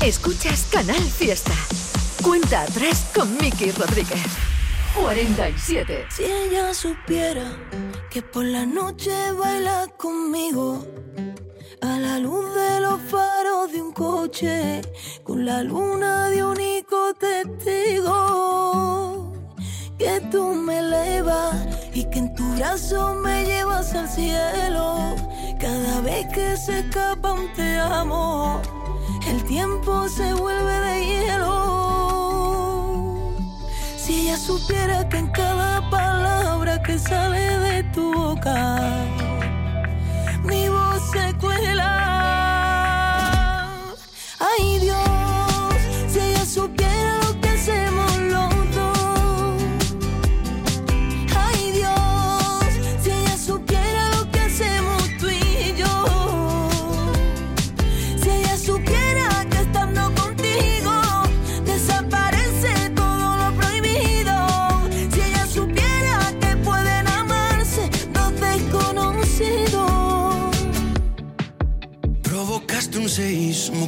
Escuchas 0.07 0.67
Canal 0.71 1.01
Fiesta. 1.01 1.51
Cuenta 2.23 2.61
atrás 2.61 3.07
con 3.13 3.35
Miki 3.39 3.71
Rodríguez. 3.71 4.23
47. 4.95 6.05
Si 6.09 6.23
ella 6.23 6.73
supiera 6.73 7.43
que 8.09 8.21
por 8.21 8.45
la 8.45 8.65
noche 8.65 9.11
baila 9.33 9.87
conmigo 9.97 10.87
a 11.81 11.99
la 11.99 12.19
luz 12.19 12.55
de 12.55 12.79
los 12.79 13.01
faros 13.01 13.73
de 13.73 13.81
un 13.81 13.91
coche 13.91 14.79
con 15.25 15.45
la 15.45 15.61
luna 15.61 16.29
de 16.29 16.41
único 16.41 17.13
testigo 17.15 18.13
que 19.99 20.21
tú 20.31 20.53
me 20.53 20.79
elevas 20.79 21.53
y 21.93 22.05
que 22.05 22.19
en 22.19 22.33
tu 22.33 22.49
brazo 22.55 23.13
me 23.15 23.43
llevas 23.43 23.93
al 23.93 24.07
cielo 24.07 25.17
cada 25.59 25.99
vez 25.99 26.25
que 26.33 26.55
se 26.55 26.79
escapa 26.79 27.33
un 27.33 27.51
te 27.55 27.77
amo 27.77 28.76
el 29.29 29.43
tiempo 29.43 30.07
se 30.07 30.33
vuelve 30.33 30.79
de 30.87 31.05
hielo 31.05 31.57
si 33.97 34.21
ella 34.21 34.37
supiera 34.37 35.07
que 35.09 35.17
en 35.17 35.27
cada 35.27 35.89
palabra 35.89 36.81
que 36.81 36.97
sale 36.97 37.59
de 37.59 37.83
tu 37.91 38.13
boca, 38.13 38.79
mi 40.43 40.69
voz 40.69 41.01
se 41.11 41.33
cuela. 41.37 42.06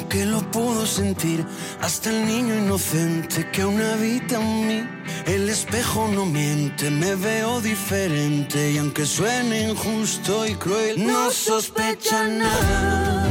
Que 0.08 0.26
lo 0.26 0.40
puedo 0.52 0.86
sentir 0.86 1.46
hasta 1.82 2.10
el 2.10 2.26
niño 2.26 2.56
inocente 2.56 3.50
que 3.52 3.62
aún 3.64 3.82
habita 3.82 4.40
en 4.40 4.68
mí. 4.68 4.88
El 5.26 5.50
espejo 5.50 6.08
no 6.08 6.26
miente, 6.26 6.90
me 6.90 7.16
veo 7.16 7.62
diferente 7.62 8.72
y 8.72 8.78
aunque 8.78 9.06
suene 9.06 9.70
injusto 9.70 10.46
y 10.48 10.56
cruel, 10.56 11.06
no 11.06 11.32
sospecha 11.32 12.28
nada 12.28 13.28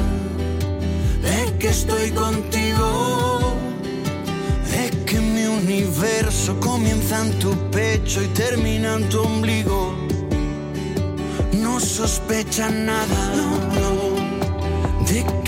de 1.23 1.59
que 1.59 1.69
estoy 1.69 2.11
contigo. 2.11 3.55
De 4.71 4.91
que 5.05 5.19
mi 5.21 5.47
universo 5.47 6.59
comienza 6.61 7.25
en 7.25 7.39
tu 7.39 7.51
pecho 7.71 8.23
y 8.23 8.29
termina 8.29 8.95
en 8.95 9.09
tu 9.09 9.21
ombligo. 9.21 9.97
No 11.53 11.81
sospecha 11.81 12.71
nada 12.71 13.33
de 15.09 15.25
que 15.43 15.48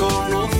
dos 0.00 0.59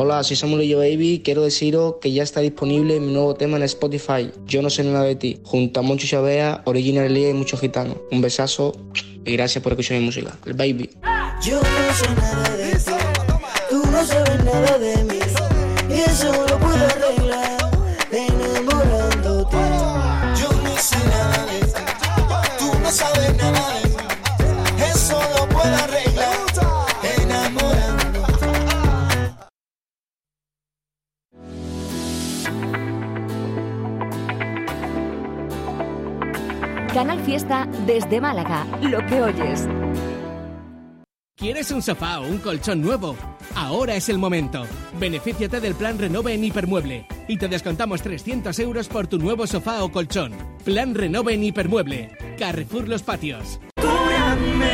Hola, 0.00 0.22
soy 0.22 0.36
Samuel 0.36 0.62
y 0.62 0.68
yo 0.68 0.78
Baby. 0.78 1.22
Quiero 1.24 1.42
deciros 1.42 1.96
que 2.00 2.12
ya 2.12 2.22
está 2.22 2.38
disponible 2.38 3.00
mi 3.00 3.12
nuevo 3.12 3.34
tema 3.34 3.56
en 3.56 3.64
Spotify. 3.64 4.30
Yo 4.46 4.62
no 4.62 4.70
sé 4.70 4.84
nada 4.84 5.02
de 5.02 5.16
ti. 5.16 5.40
Junto 5.42 5.80
a 5.80 5.82
Moncho 5.82 6.06
Chavea, 6.06 6.62
Original 6.66 7.12
Lee 7.12 7.30
y 7.30 7.32
muchos 7.32 7.58
gitanos. 7.58 7.96
Un 8.12 8.20
besazo 8.20 8.76
y 9.24 9.32
gracias 9.32 9.60
por 9.60 9.72
escuchar 9.72 9.98
mi 9.98 10.04
música. 10.04 10.38
El 10.46 10.52
Baby. 10.52 10.90
Yo 11.42 11.60
no 11.60 11.94
sé 11.94 12.14
nada 12.14 12.56
de 12.56 12.78
tú 13.68 13.90
no 13.90 14.06
sabes 14.06 14.44
nada 14.44 14.78
de 14.78 15.02
mí. 15.02 15.17
Desde 37.86 38.20
Málaga. 38.20 38.66
Lo 38.82 39.04
que 39.06 39.22
oyes. 39.22 39.66
¿Quieres 41.34 41.70
un 41.70 41.80
sofá 41.80 42.20
o 42.20 42.26
un 42.26 42.38
colchón 42.38 42.82
nuevo? 42.82 43.16
Ahora 43.54 43.94
es 43.94 44.08
el 44.10 44.18
momento. 44.18 44.66
Benefíciate 44.98 45.60
del 45.60 45.74
plan 45.74 45.98
Renove 45.98 46.34
en 46.34 46.44
Hipermueble 46.44 47.06
y 47.26 47.38
te 47.38 47.48
descontamos 47.48 48.02
300 48.02 48.58
euros 48.58 48.88
por 48.88 49.06
tu 49.06 49.18
nuevo 49.18 49.46
sofá 49.46 49.82
o 49.82 49.90
colchón. 49.90 50.32
Plan 50.64 50.94
Renove 50.94 51.34
en 51.34 51.44
Hipermueble. 51.44 52.36
Carrefour 52.38 52.86
Los 52.86 53.02
Patios. 53.02 53.60
Cúrame 53.80 54.66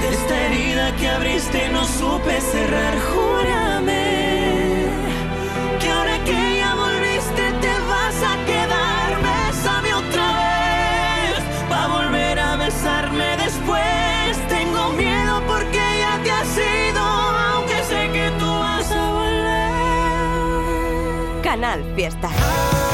de 0.00 0.08
esta 0.08 0.46
herida 0.46 0.96
que 0.96 1.08
abriste 1.08 1.66
y 1.66 1.72
no 1.72 1.84
supe 1.84 2.40
cerrar. 2.40 2.94
Júrame 3.00 3.65
Fiesta. 21.94 22.85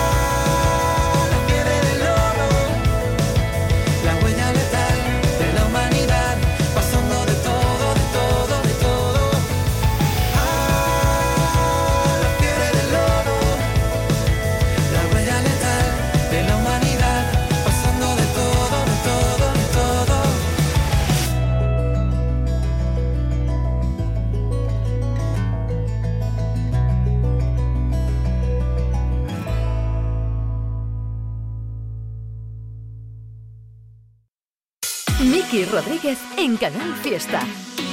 Miki 35.53 35.67
Rodríguez 35.67 36.19
en 36.39 36.57
Canal 36.57 36.95
Fiesta. 37.03 37.43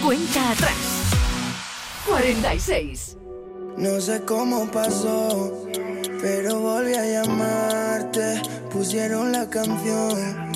Cuenta 0.02 0.52
atrás. 0.52 0.78
46. 2.08 3.18
No 3.76 4.00
sé 4.00 4.22
cómo 4.22 4.66
pasó, 4.72 5.68
pero 6.22 6.62
volví 6.62 6.94
a 6.94 7.06
llamarte. 7.06 8.42
Pusieron 8.72 9.34
la 9.34 9.50
canción 9.50 10.52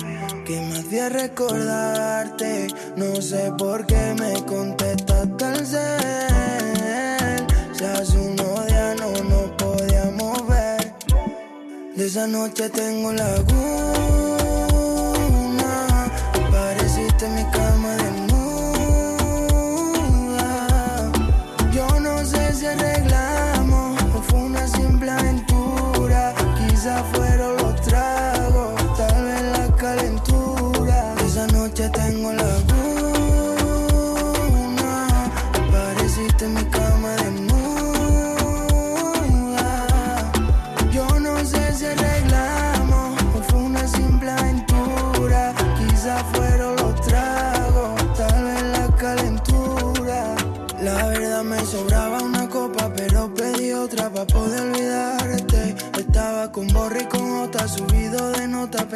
que 0.46 0.58
me 0.62 0.78
hacía 0.78 1.10
recordarte. 1.10 2.68
No 2.96 3.20
sé 3.20 3.52
por 3.58 3.84
qué 3.84 4.14
me 4.18 4.42
contestaste 4.46 5.44
al 5.44 5.66
cel. 5.66 7.46
Si 7.74 7.84
hace 7.84 8.16
unos 8.16 8.66
días 8.66 8.96
no 8.98 9.10
nos 9.24 9.50
podíamos 9.62 10.48
ver. 10.48 10.94
De 11.96 12.06
esa 12.06 12.26
noche 12.26 12.70
tengo 12.70 13.12
laguna. 13.12 13.93
Pareciste 17.24 17.28
mi 17.28 17.50
cama 17.50 17.63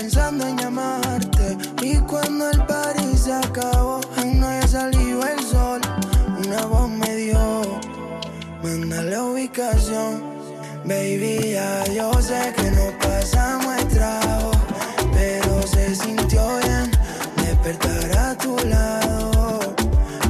pensando 0.09 0.47
en 0.47 0.57
llamarte. 0.57 1.59
Y 1.83 1.99
cuando 1.99 2.51
el 2.51 2.65
party 2.65 3.15
se 3.15 3.31
acabó, 3.31 4.01
aún 4.17 4.41
no 4.41 4.47
había 4.47 4.67
salido 4.67 5.21
el 5.23 5.41
sol. 5.45 5.81
Una 6.47 6.65
voz 6.65 6.89
me 6.89 7.15
dio, 7.15 7.79
manda 8.63 9.03
la 9.03 9.25
ubicación. 9.25 10.23
Baby, 10.87 11.53
ya 11.53 11.85
yo 11.93 12.11
sé 12.23 12.55
que 12.57 12.71
no 12.71 12.87
pasamos 13.01 13.77
el 13.77 13.89
trago, 13.89 14.53
pero 15.13 15.67
se 15.67 15.95
sintió 15.95 16.43
bien 16.65 16.91
despertar 17.37 18.19
a 18.19 18.39
tu 18.39 18.57
lado. 18.67 19.61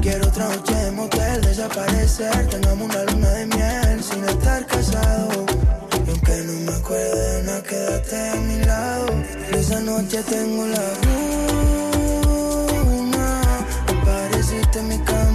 Quiero 0.03 0.27
otra 0.27 0.49
noche 0.49 0.75
de 0.75 0.91
motel, 0.91 1.41
desaparecer, 1.43 2.49
tengamos 2.49 2.89
una 2.91 3.05
luna 3.05 3.31
de 3.31 3.47
miel 3.47 4.03
sin 4.03 4.25
estar 4.25 4.67
casados. 4.67 5.45
Y 6.05 6.11
aunque 6.11 6.37
no 6.47 6.53
me 6.69 6.77
acuerdo 6.77 7.17
de 7.17 7.43
nada, 7.45 7.63
quédate 7.63 8.31
a 8.31 8.35
mi 8.35 8.57
lado. 8.65 8.68
Noche 10.01 10.23
tengo 10.23 10.65
la 10.65 10.85
luna, 12.85 13.41
apareciste 13.89 14.79
en 14.79 14.89
mi 14.89 14.99
cama 15.01 15.28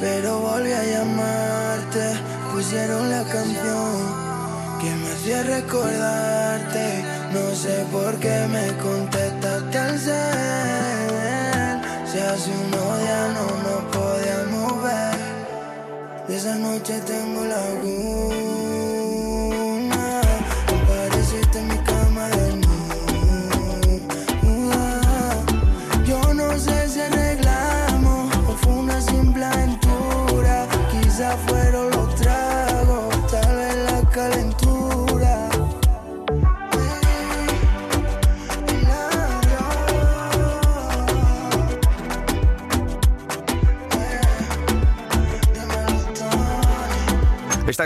pero 0.00 0.40
volví 0.40 0.72
a 0.72 0.84
llamarte. 0.84 2.20
Pusieron 2.52 3.10
la 3.10 3.22
canción 3.24 3.94
que 4.80 4.90
me 4.94 5.12
hacía 5.12 5.42
recordarte. 5.42 7.04
No 7.32 7.54
sé 7.54 7.84
por 7.92 8.16
qué 8.16 8.46
me 8.48 8.66
contestaste 8.82 9.37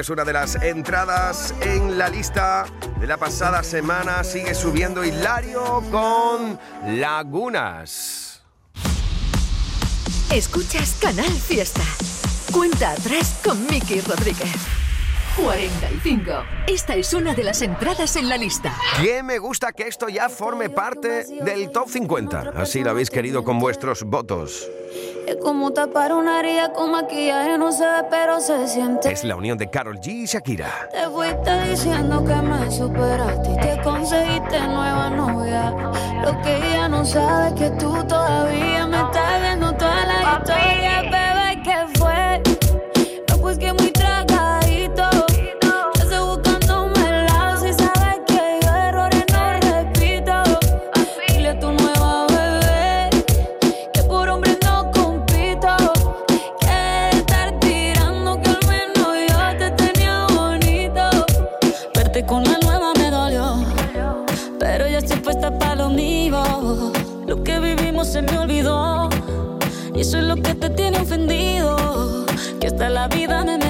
es 0.02 0.10
una 0.10 0.24
de 0.24 0.32
las 0.32 0.56
entradas 0.56 1.54
en 1.60 1.96
la 1.96 2.08
lista 2.08 2.66
de 2.98 3.06
la 3.06 3.18
pasada 3.18 3.62
semana. 3.62 4.24
Sigue 4.24 4.52
subiendo 4.52 5.04
Hilario 5.04 5.80
con 5.92 6.58
Lagunas. 6.98 8.42
Escuchas 10.32 10.98
Canal 11.00 11.30
Fiesta. 11.30 11.82
Cuenta 12.50 12.90
atrás 12.90 13.40
con 13.44 13.64
Miki 13.66 14.00
Rodríguez. 14.00 14.50
45. 15.36 16.32
Esta 16.66 16.96
es 16.96 17.14
una 17.14 17.32
de 17.32 17.44
las 17.44 17.62
entradas 17.62 18.16
en 18.16 18.28
la 18.28 18.36
lista. 18.36 18.76
Que 19.00 19.22
me 19.22 19.38
gusta 19.38 19.72
que 19.72 19.86
esto 19.86 20.08
ya 20.08 20.28
forme 20.28 20.68
parte 20.68 21.26
del 21.44 21.70
top 21.70 21.88
50. 21.88 22.54
Así 22.56 22.82
lo 22.82 22.90
habéis 22.90 23.08
querido 23.08 23.44
con 23.44 23.60
vuestros 23.60 24.02
votos. 24.02 24.68
Es 25.32 25.38
como 25.38 25.72
tapar 25.72 26.12
una 26.12 26.40
herida 26.40 26.74
con 26.74 26.90
maquillaje, 26.90 27.56
no 27.56 27.72
se 27.72 27.86
ve, 27.86 28.04
pero 28.10 28.38
se 28.38 28.68
siente. 28.68 29.10
Es 29.10 29.24
la 29.24 29.34
unión 29.34 29.56
de 29.56 29.70
Carol 29.70 29.98
G 29.98 30.08
y 30.08 30.26
Shakira. 30.26 30.90
Te 30.90 31.08
fuiste 31.08 31.70
diciendo 31.70 32.22
que 32.22 32.34
me 32.34 32.70
superaste 32.70 33.50
y 33.50 33.56
que 33.56 33.80
conseguiste 33.82 34.60
nueva 34.60 35.08
novia. 35.08 35.70
Lo 36.22 36.38
que 36.42 36.54
ella 36.54 36.86
no 36.86 37.02
sabe 37.06 37.48
es 37.48 37.54
que 37.54 37.70
tú 37.78 38.04
todavía 38.06 38.86
me 38.86 38.98
estás 38.98 39.40
viendo 39.40 39.72
toda 39.72 40.04
la 40.04 40.38
historia, 40.38 41.10
Eso 70.02 70.18
es 70.18 70.24
lo 70.24 70.34
que 70.34 70.56
te 70.56 70.68
tiene 70.68 70.98
ofendido. 70.98 72.26
Que 72.58 72.66
hasta 72.66 72.90
la 72.90 73.06
vida 73.06 73.44
me 73.44 73.61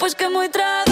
pues 0.00 0.14
que 0.14 0.30
muy 0.30 0.48
tragadito. 0.48 0.89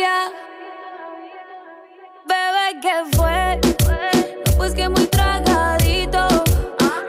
Todavía. 0.00 0.32
Bebé, 2.24 2.80
¿qué 2.80 3.16
fue? 3.16 3.60
No, 4.46 4.56
pues 4.56 4.74
que 4.74 4.88
muy 4.88 5.06
tragadito. 5.06 6.26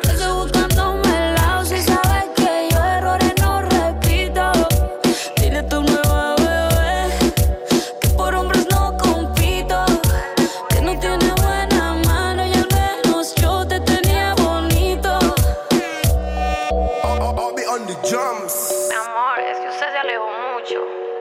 Yo 0.04 0.12
estoy 0.12 0.34
buscándome 0.34 1.30
el 1.30 1.36
lado 1.36 1.66
si 1.66 1.82
sabes 1.82 2.26
que 2.36 2.70
yo 2.72 2.84
errores 2.84 3.34
no 3.40 3.62
repito. 3.62 4.52
Dile 5.38 5.60
a 5.60 5.68
tu 5.68 5.82
nueva 5.82 6.36
bebé 6.38 7.32
que 8.02 8.08
por 8.10 8.36
hombres 8.36 8.68
no 8.70 8.98
compito. 8.98 9.86
Que 10.70 10.82
no 10.82 11.00
tiene 11.00 11.32
buena 11.42 11.94
mano 12.06 12.46
y 12.46 12.54
al 12.54 12.68
menos 12.74 13.36
yo 13.36 13.68
te 13.68 13.80
tenía 13.82 14.34
bonito. 14.36 15.20
Mi 18.90 18.96
amor, 18.96 19.40
es 19.40 19.58
que 19.60 19.70
usted 19.70 19.92
se 19.92 19.98
alejó 19.98 20.28
mucho. 20.54 21.21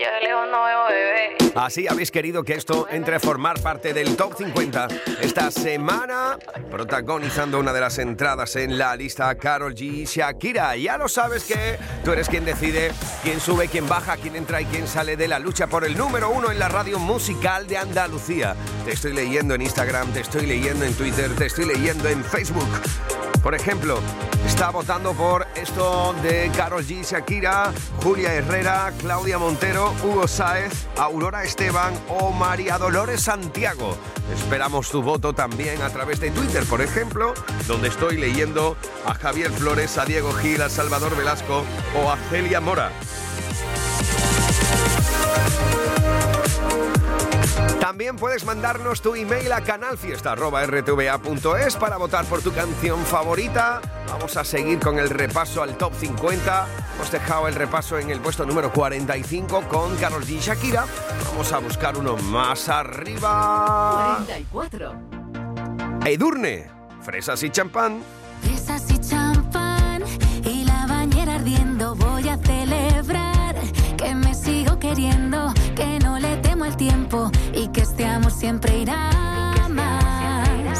Y 0.00 0.02
yo 0.02 0.10
de 0.12 0.20
lejos 0.20 0.88
bebé. 0.88 1.36
Así 1.54 1.86
habéis 1.86 2.10
querido 2.10 2.42
que 2.42 2.54
esto 2.54 2.86
entre 2.90 3.16
a 3.16 3.20
formar 3.20 3.60
parte 3.60 3.92
del 3.92 4.16
top 4.16 4.34
50 4.34 4.88
esta 5.20 5.50
semana, 5.50 6.38
protagonizando 6.70 7.58
una 7.58 7.72
de 7.74 7.80
las 7.80 7.98
entradas 7.98 8.56
en 8.56 8.78
la 8.78 8.96
lista 8.96 9.34
Carol 9.34 9.74
G 9.74 10.06
Shakira. 10.06 10.74
Ya 10.76 10.96
lo 10.96 11.06
sabes 11.06 11.44
que 11.44 11.78
tú 12.02 12.12
eres 12.12 12.30
quien 12.30 12.46
decide 12.46 12.92
quién 13.22 13.40
sube, 13.40 13.68
quién 13.68 13.86
baja, 13.88 14.16
quién 14.16 14.36
entra 14.36 14.62
y 14.62 14.64
quién 14.66 14.86
sale 14.86 15.18
de 15.18 15.28
la 15.28 15.38
lucha 15.38 15.66
por 15.66 15.84
el 15.84 15.94
número 15.98 16.30
uno 16.30 16.50
en 16.50 16.58
la 16.58 16.70
radio 16.70 16.98
musical 16.98 17.66
de 17.66 17.76
Andalucía. 17.76 18.56
Te 18.86 18.92
estoy 18.92 19.12
leyendo 19.12 19.54
en 19.54 19.60
Instagram, 19.60 20.14
te 20.14 20.20
estoy 20.20 20.46
leyendo 20.46 20.86
en 20.86 20.94
Twitter, 20.94 21.30
te 21.36 21.44
estoy 21.44 21.66
leyendo 21.66 22.08
en 22.08 22.24
Facebook. 22.24 23.29
Por 23.42 23.54
ejemplo, 23.54 23.98
está 24.46 24.70
votando 24.70 25.12
por 25.14 25.46
esto 25.54 26.14
de 26.22 26.50
Carol 26.54 26.84
G, 26.84 27.02
Shakira, 27.02 27.72
Julia 28.02 28.34
Herrera, 28.34 28.92
Claudia 28.98 29.38
Montero, 29.38 29.94
Hugo 30.02 30.28
Sáez, 30.28 30.86
Aurora 30.98 31.42
Esteban 31.42 31.94
o 32.08 32.32
María 32.32 32.76
Dolores 32.76 33.22
Santiago. 33.22 33.96
Esperamos 34.34 34.90
tu 34.90 35.02
voto 35.02 35.32
también 35.32 35.80
a 35.80 35.88
través 35.88 36.20
de 36.20 36.30
Twitter, 36.30 36.64
por 36.64 36.82
ejemplo, 36.82 37.32
donde 37.66 37.88
estoy 37.88 38.18
leyendo 38.18 38.76
a 39.06 39.14
Javier 39.14 39.50
Flores, 39.50 39.96
a 39.96 40.04
Diego 40.04 40.32
Gil, 40.32 40.60
a 40.60 40.68
Salvador 40.68 41.16
Velasco 41.16 41.64
o 41.96 42.10
a 42.10 42.18
Celia 42.28 42.60
Mora. 42.60 42.92
También 47.80 48.16
puedes 48.16 48.44
mandarnos 48.44 49.02
tu 49.02 49.14
email 49.14 49.52
a 49.52 49.60
canalfiesta.rtva.es 49.62 51.76
para 51.76 51.96
votar 51.96 52.24
por 52.26 52.42
tu 52.42 52.52
canción 52.52 53.00
favorita. 53.04 53.80
Vamos 54.08 54.36
a 54.36 54.44
seguir 54.44 54.78
con 54.78 54.98
el 54.98 55.08
repaso 55.10 55.62
al 55.62 55.76
top 55.76 55.94
50. 55.94 56.66
Hemos 56.94 57.10
dejado 57.10 57.48
el 57.48 57.54
repaso 57.54 57.98
en 57.98 58.10
el 58.10 58.20
puesto 58.20 58.44
número 58.44 58.72
45 58.72 59.62
con 59.68 59.96
Carol 59.96 60.24
G 60.24 60.32
y 60.32 60.40
Shakira. 60.40 60.84
Vamos 61.30 61.52
a 61.52 61.58
buscar 61.58 61.96
uno 61.96 62.16
más 62.16 62.68
arriba. 62.68 64.18
44. 64.26 64.92
Edurne, 66.04 66.70
fresas 67.02 67.42
y 67.42 67.50
champán. 67.50 68.02
Fresas 68.42 68.90
y 68.90 68.98
champán 68.98 70.04
y 70.44 70.64
la 70.64 70.86
bañera 70.86 71.36
ardiendo. 71.36 71.94
Voy 71.94 72.28
a 72.28 72.36
celebrar 72.36 73.56
que 73.96 74.14
me 74.14 74.34
sigo 74.34 74.78
queriendo, 74.78 75.54
que 75.74 75.98
no 76.00 76.18
le 76.18 76.36
temo 76.38 76.49
tiempo 76.76 77.30
y 77.54 77.68
que 77.68 77.82
este 77.82 78.04
amor 78.06 78.32
siempre 78.32 78.78
irá 78.78 79.10
más. 79.68 80.78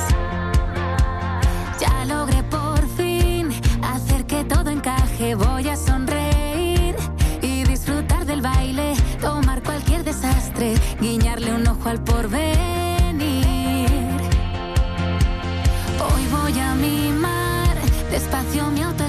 Ya 1.80 2.04
logré 2.04 2.42
por 2.44 2.86
fin 2.96 3.50
hacer 3.82 4.26
que 4.26 4.44
todo 4.44 4.70
encaje. 4.70 5.34
Voy 5.34 5.68
a 5.68 5.76
sonreír 5.76 6.94
y 7.42 7.64
disfrutar 7.64 8.24
del 8.26 8.42
baile, 8.42 8.94
tomar 9.20 9.62
cualquier 9.62 10.04
desastre, 10.04 10.74
guiñarle 11.00 11.52
un 11.52 11.66
ojo 11.66 11.88
al 11.88 12.02
porvenir. 12.02 13.88
Hoy 16.06 16.26
voy 16.30 16.58
a 16.60 16.74
mimar 16.74 17.76
despacio 18.10 18.70
mi 18.70 18.82
autoestima 18.82 18.99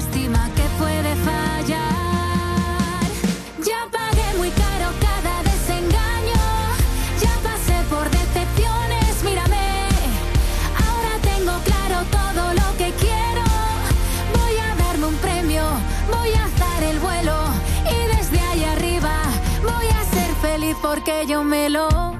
porque 20.94 21.24
yo 21.26 21.42
me 21.42 21.70
lo 21.70 22.11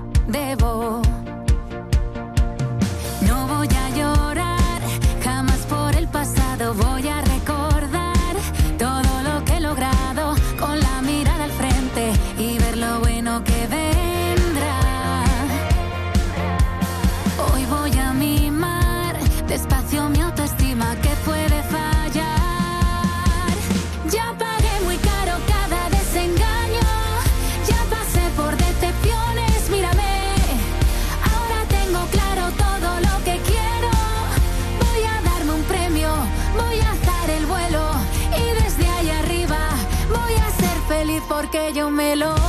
yo 41.74 41.90
me 41.90 42.16
lo 42.16 42.41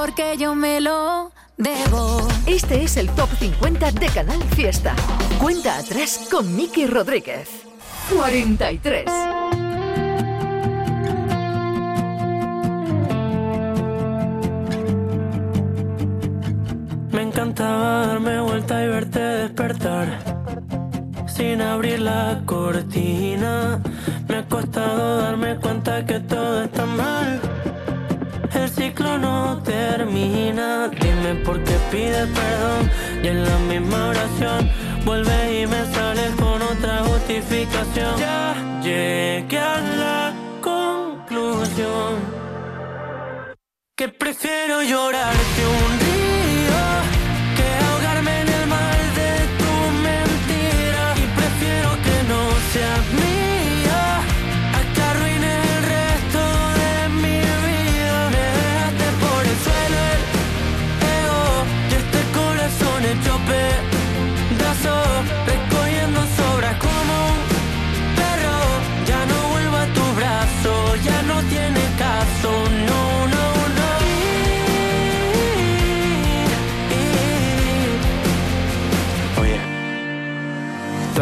porque 0.00 0.38
yo 0.38 0.54
me 0.54 0.80
lo 0.80 1.30
debo. 1.58 2.26
Este 2.46 2.82
es 2.84 2.96
el 2.96 3.10
Top 3.10 3.28
50 3.38 3.92
de 3.92 4.06
Canal 4.06 4.42
Fiesta. 4.56 4.96
Cuenta 5.38 5.76
atrás 5.76 6.26
con 6.30 6.56
Miki 6.56 6.86
Rodríguez. 6.86 7.50
43. 8.08 9.04
Me 17.12 17.22
encantaba 17.22 18.06
darme 18.06 18.40
vuelta 18.40 18.82
y 18.82 18.88
verte 18.88 19.20
despertar. 19.20 20.18
Sin 21.26 21.60
abrir 21.60 22.00
la 22.00 22.40
cortina, 22.46 23.82
me 24.28 24.36
ha 24.38 24.48
costado 24.48 25.18
darme 25.18 25.56
cuenta 25.56 26.06
que 26.06 26.20
todo 26.20 26.64
está 26.64 26.86
mal. 26.86 27.59
El 28.60 28.68
ciclo 28.68 29.16
no 29.16 29.62
termina. 29.62 30.88
Dime 30.88 31.34
por 31.46 31.62
qué 31.64 31.76
pides 31.90 32.28
perdón. 32.28 32.90
Y 33.22 33.28
en 33.28 33.44
la 33.44 33.58
misma 33.70 34.08
oración 34.08 34.70
vuelves 35.04 35.62
y 35.62 35.66
me 35.66 35.82
sales 35.94 36.30
con 36.36 36.60
otra 36.60 37.02
justificación. 37.04 38.18
Ya 38.18 38.54
llegué 38.82 39.58
a 39.58 39.80
la 40.02 40.34
conclusión 40.60 42.40
que 43.96 44.08
prefiero 44.08 44.82
llorarte 44.82 45.60
un 45.66 46.00
río 46.00 46.09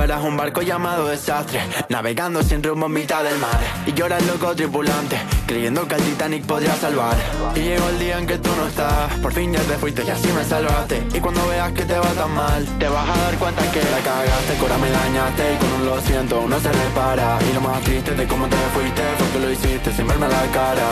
eras 0.08 0.24
un 0.24 0.38
barco 0.38 0.62
llamado 0.62 1.08
desastre, 1.08 1.60
navegando 1.90 2.42
sin 2.42 2.62
rumbo 2.62 2.86
en 2.86 2.92
mitad 2.92 3.22
del 3.22 3.38
mar. 3.38 3.60
Y 3.84 3.90
el 3.90 4.26
loco 4.26 4.54
tripulante, 4.56 5.18
creyendo 5.46 5.86
que 5.86 5.96
el 5.96 6.02
Titanic 6.02 6.46
podría 6.46 6.74
salvar. 6.76 7.14
Y 7.54 7.60
llegó 7.60 7.86
el 7.90 7.98
día 7.98 8.18
en 8.18 8.26
que 8.26 8.38
tú 8.38 8.48
no 8.56 8.66
estás, 8.68 9.12
por 9.20 9.34
fin 9.34 9.52
ya 9.52 9.60
te 9.60 9.74
fuiste 9.76 10.02
y 10.04 10.08
así 10.08 10.28
me 10.28 10.42
salvaste. 10.44 11.06
Y 11.12 11.20
cuando 11.20 11.46
veas 11.48 11.72
que 11.72 11.84
te 11.84 11.98
va 11.98 12.08
tan 12.14 12.32
mal, 12.32 12.64
te 12.78 12.88
vas 12.88 13.06
a 13.06 13.20
dar 13.22 13.36
cuenta 13.36 13.70
que 13.70 13.80
la 13.80 14.00
cagaste, 14.00 14.56
ahora 14.58 14.78
me 14.78 14.90
dañaste. 14.90 15.42
Y 15.52 15.56
con 15.58 15.72
un 15.74 15.86
lo 15.86 16.00
siento, 16.00 16.40
uno 16.40 16.58
se 16.58 16.72
repara. 16.72 17.38
Y 17.50 17.52
lo 17.52 17.60
más 17.60 17.82
triste 17.82 18.14
de 18.14 18.26
cómo 18.26 18.46
te 18.48 18.56
fuiste 18.72 19.02
fue 19.18 19.28
que 19.32 19.40
lo 19.40 19.52
hiciste 19.52 19.92
sin 19.92 20.06
verme 20.06 20.26
la 20.26 20.42
cara. 20.54 20.88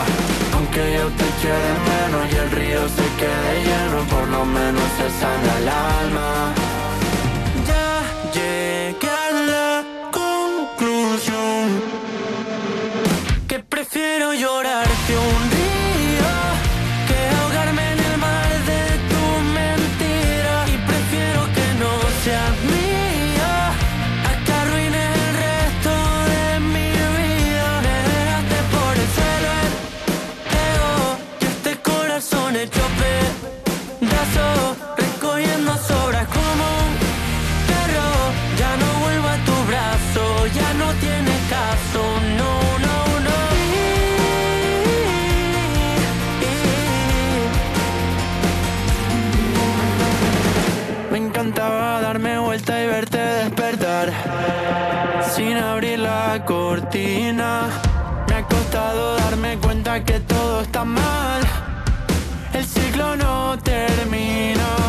Aunque 0.53 0.93
yo 0.93 1.07
te 1.09 1.27
quede 1.41 1.71
menos 1.89 2.33
y 2.33 2.35
el 2.35 2.51
río 2.51 2.81
se 2.87 3.07
quede 3.17 3.63
lleno, 3.65 3.97
por 4.11 4.27
lo 4.27 4.45
menos 4.45 4.83
se 4.97 5.09
sana 5.19 5.57
el 5.57 5.69
alma. 5.69 6.76
Prefiero 14.37 14.96
que 60.03 60.19
todo 60.19 60.61
está 60.61 60.83
mal. 60.83 61.41
El 62.53 62.65
ciclo 62.65 63.15
no 63.15 63.57
termina 63.59 64.86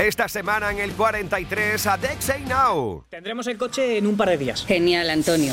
Esta 0.00 0.28
semana 0.30 0.70
en 0.70 0.78
el 0.78 0.92
43 0.92 1.86
a 1.86 1.98
Dex 1.98 2.24
Say 2.24 2.44
Now. 2.46 3.04
Tendremos 3.10 3.46
el 3.48 3.58
coche 3.58 3.98
en 3.98 4.06
un 4.06 4.16
par 4.16 4.30
de 4.30 4.38
días. 4.38 4.64
Genial, 4.64 5.10
Antonio. 5.10 5.52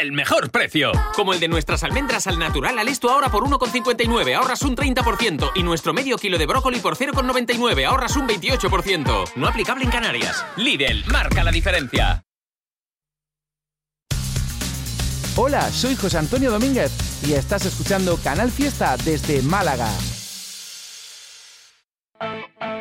del 0.00 0.12
mejor 0.12 0.50
precio. 0.50 0.92
Como 1.14 1.34
el 1.34 1.40
de 1.40 1.48
nuestras 1.48 1.84
almendras 1.84 2.26
al 2.26 2.38
natural 2.38 2.78
al 2.78 2.88
esto 2.88 3.10
ahora 3.10 3.30
por 3.30 3.44
1,59, 3.44 4.34
ahorras 4.34 4.62
un 4.62 4.74
30%. 4.74 5.50
Y 5.54 5.62
nuestro 5.62 5.92
medio 5.92 6.16
kilo 6.16 6.38
de 6.38 6.46
brócoli 6.46 6.80
por 6.80 6.96
0,99, 6.96 7.84
ahorras 7.84 8.16
un 8.16 8.26
28%. 8.26 9.32
No 9.36 9.46
aplicable 9.46 9.84
en 9.84 9.90
Canarias. 9.90 10.44
Lidl, 10.56 11.04
marca 11.06 11.44
la 11.44 11.50
diferencia. 11.50 12.24
Hola, 15.36 15.70
soy 15.70 15.94
José 15.96 16.18
Antonio 16.18 16.50
Domínguez 16.50 16.92
y 17.26 17.34
estás 17.34 17.66
escuchando 17.66 18.16
Canal 18.24 18.50
Fiesta 18.50 18.96
desde 19.04 19.42
Málaga. 19.42 19.90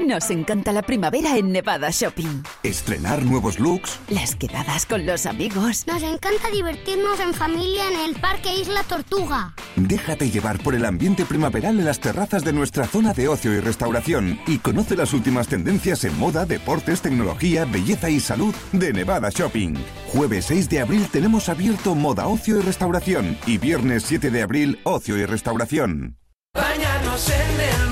Nos 0.06 0.30
encanta 0.32 0.72
la 0.72 0.82
primavera 0.82 1.38
en 1.38 1.52
Nevada 1.52 1.90
Shopping. 1.92 2.44
Estrenar 2.64 3.24
nuevos 3.24 3.60
looks. 3.60 4.00
Las 4.10 4.36
quedadas 4.36 4.86
con 4.86 5.06
los 5.06 5.26
amigos. 5.26 5.86
Nos 5.88 6.02
encanta 6.02 6.50
divertirnos 6.52 7.20
en 7.20 7.34
familia 7.34 7.84
en 7.92 8.10
el 8.10 8.20
Parque 8.20 8.54
Isla 8.56 8.84
Tortuga. 8.84 9.54
Déjate 9.76 10.32
llevar 10.32 10.58
por 10.64 10.74
el 10.74 10.86
ambiente 10.86 11.26
primaveral 11.26 11.78
en 11.80 11.86
las 11.86 12.00
terrazas 12.00 12.44
de 12.44 12.54
nuestra 12.54 12.88
zona 12.88 13.14
de 13.14 13.28
ocio 13.28 13.54
y 13.54 13.60
restauración 13.60 14.40
y 14.48 14.58
conoce 14.58 14.96
las 14.96 15.14
últimas 15.14 15.48
tendencias 15.48 16.04
en 16.06 16.18
moda, 16.18 16.46
deportes, 16.46 17.02
tecnología, 17.02 17.66
belleza 17.66 18.10
y 18.10 18.20
salud 18.20 18.56
de 18.72 18.94
Nevada 18.94 19.30
Shopping. 19.30 19.76
Jueves 20.08 20.46
6 20.46 20.70
de 20.70 20.80
abril 20.80 21.08
tenemos 21.12 21.50
abierto 21.50 21.94
Moda, 21.94 22.28
Ocio 22.28 22.58
y 22.58 22.62
Restauración 22.62 23.38
y 23.46 23.58
viernes 23.58 24.04
7 24.08 24.32
de 24.32 24.42
abril 24.42 24.80
Ocio 24.86 25.18
y 25.18 25.26
Restauración. 25.26 26.18
Bañarnos 26.54 27.30
en 27.30 27.60
el 27.62 27.89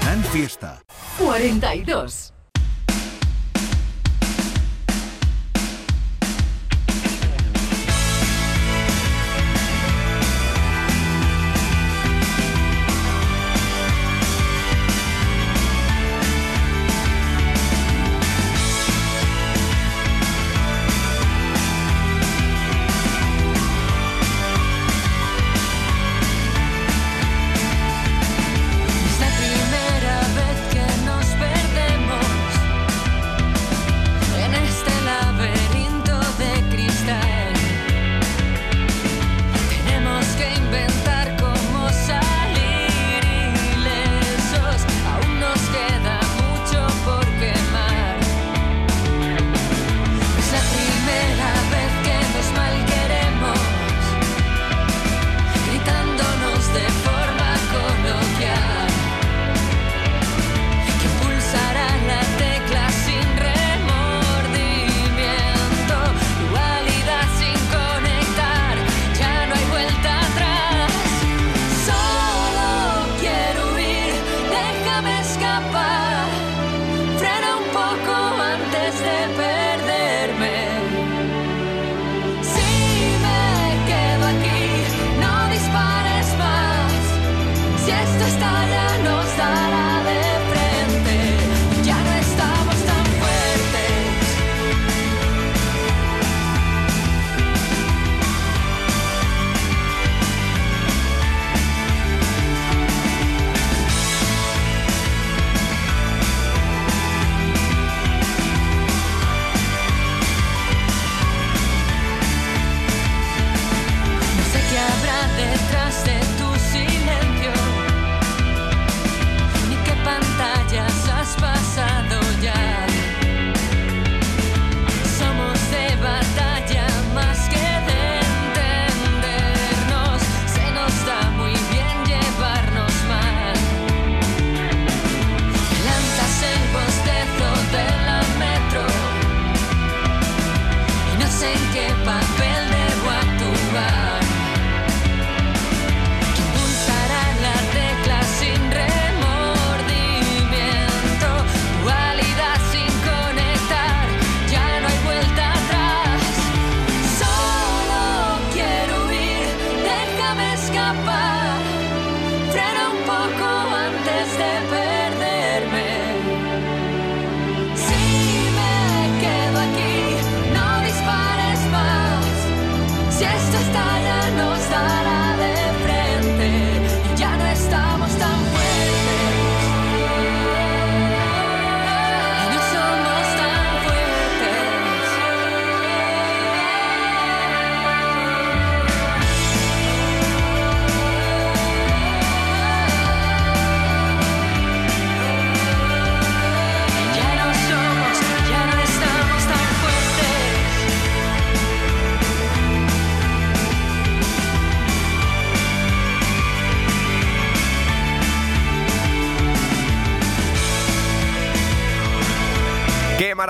Canal 0.00 0.22
Fiesta. 0.24 0.80
42. 1.18 2.32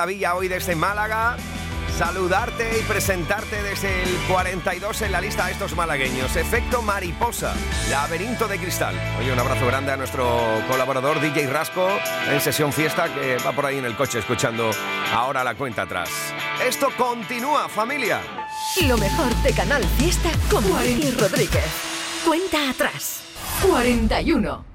Maravilla 0.03 0.35
hoy 0.35 0.49
desde 0.49 0.75
Málaga 0.75 1.37
saludarte 1.97 2.81
y 2.81 2.83
presentarte 2.83 3.63
desde 3.63 4.03
el 4.03 4.11
42 4.27 5.03
en 5.03 5.13
la 5.13 5.21
lista 5.21 5.47
de 5.47 5.53
estos 5.53 5.77
malagueños. 5.77 6.35
Efecto 6.35 6.83
mariposa, 6.83 7.55
laberinto 7.89 8.49
de 8.49 8.59
cristal. 8.59 8.97
Oye, 9.21 9.33
un 9.33 9.39
abrazo 9.39 9.65
grande 9.65 9.93
a 9.93 9.97
nuestro 9.97 10.61
colaborador 10.69 11.21
DJ 11.21 11.47
Rasco 11.47 11.89
en 12.29 12.41
sesión 12.41 12.73
fiesta 12.73 13.15
que 13.15 13.37
va 13.47 13.53
por 13.53 13.65
ahí 13.65 13.79
en 13.79 13.85
el 13.85 13.95
coche 13.95 14.19
escuchando 14.19 14.73
ahora 15.15 15.45
la 15.45 15.55
cuenta 15.55 15.83
atrás. 15.83 16.11
Esto 16.67 16.89
continúa, 16.99 17.69
familia. 17.69 18.21
Lo 18.89 18.99
mejor 18.99 19.33
de 19.45 19.53
Canal 19.53 19.85
Fiesta 19.99 20.31
con 20.51 20.65
Miki 20.65 21.13
Rodríguez. 21.13 21.63
Cuenta 22.27 22.71
atrás. 22.71 23.23
41. 23.65 24.72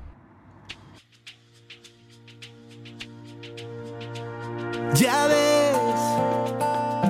Ya 4.98 5.28
ves, 5.28 5.78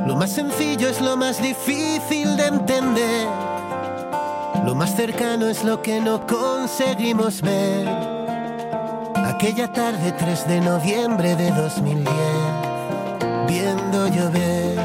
lo 0.06 0.18
más 0.18 0.32
sencillo 0.32 0.90
es 0.90 1.00
lo 1.00 1.16
más 1.16 1.42
difícil 1.42 2.36
de 2.36 2.48
entender. 2.48 3.28
Lo 4.66 4.76
más 4.76 4.94
cercano 4.94 5.48
es 5.48 5.64
lo 5.64 5.82
que 5.82 6.02
no 6.02 6.28
conseguimos 6.28 7.42
ver. 7.42 7.88
Aquella 9.16 9.72
tarde 9.72 10.12
3 10.12 10.48
de 10.50 10.60
noviembre 10.60 11.38
de 11.38 11.50
2010, 11.50 12.14
viendo 13.48 14.08
llover. 14.10 14.76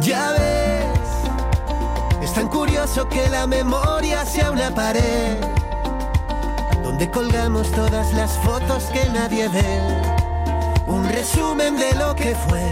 Ya 0.00 0.30
ves, 0.30 2.22
es 2.22 2.32
tan 2.34 2.46
curioso 2.46 3.08
que 3.08 3.28
la 3.30 3.48
memoria 3.48 4.24
sea 4.24 4.52
una 4.52 4.72
pared 4.72 5.36
donde 6.84 7.10
colgamos 7.10 7.68
todas 7.72 8.12
las 8.12 8.30
fotos 8.38 8.84
que 8.92 9.04
nadie 9.10 9.48
ve. 9.48 10.07
Un 10.88 11.06
resumen 11.06 11.76
de 11.76 11.94
lo 11.96 12.16
que 12.16 12.34
fue, 12.34 12.64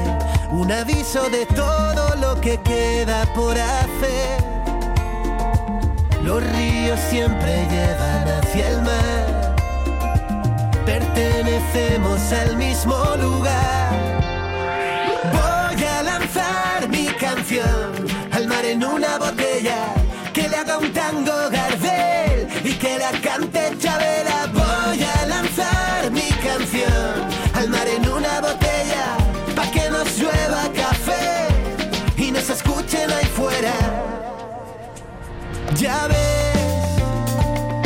un 0.51 0.73
aviso 0.73 1.29
de 1.29 1.45
todo 1.47 2.17
lo 2.17 2.41
que 2.41 2.59
queda 2.62 3.27
por 3.35 3.55
hacer. 3.59 4.43
Los 6.23 6.43
ríos 6.43 6.99
siempre 7.11 7.67
llevan 7.71 8.29
hacia 8.29 8.69
el 8.71 8.83
mar, 8.83 9.55
pertenecemos 10.87 12.33
al 12.33 12.57
mismo 12.57 12.97
lugar. 13.21 13.93
Voy 15.33 15.85
a 15.85 16.03
lanzar 16.03 16.89
mi 16.89 17.07
canción 17.21 17.93
al 18.33 18.49
mar 18.49 18.64
en 18.64 18.83
una 18.83 19.19
botella, 19.19 19.95
que 20.33 20.49
le 20.49 20.57
haga 20.57 20.79
un 20.79 20.91
tango 20.93 21.51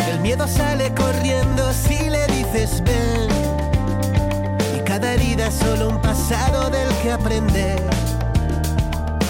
El 0.09 0.21
miedo 0.21 0.49
sale 0.49 0.91
corriendo 0.95 1.71
si 1.75 2.09
le 2.09 2.27
dices 2.29 2.83
ven. 2.83 3.29
Y 4.75 4.81
cada 4.85 5.13
herida 5.13 5.49
es 5.49 5.55
solo 5.55 5.91
un 5.91 6.01
pasado 6.01 6.71
del 6.71 6.89
que 7.03 7.13
aprender. 7.13 7.79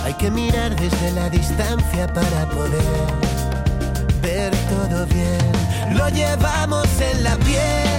Hay 0.04 0.14
que 0.14 0.30
mirar 0.30 0.76
desde 0.76 1.10
la 1.10 1.28
distancia 1.28 2.06
para 2.06 2.46
poder 2.46 3.08
ver 4.22 4.52
todo 4.68 5.04
bien. 5.06 5.96
Lo 5.96 6.08
llevamos 6.08 6.86
en 7.00 7.24
la 7.24 7.36
piel 7.36 7.90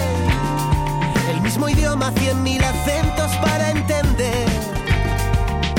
el 1.31 1.41
mismo 1.41 1.67
idioma, 1.67 2.13
cien 2.17 2.41
mil 2.43 2.63
acentos 2.63 3.29
para 3.41 3.71
entender 3.71 4.47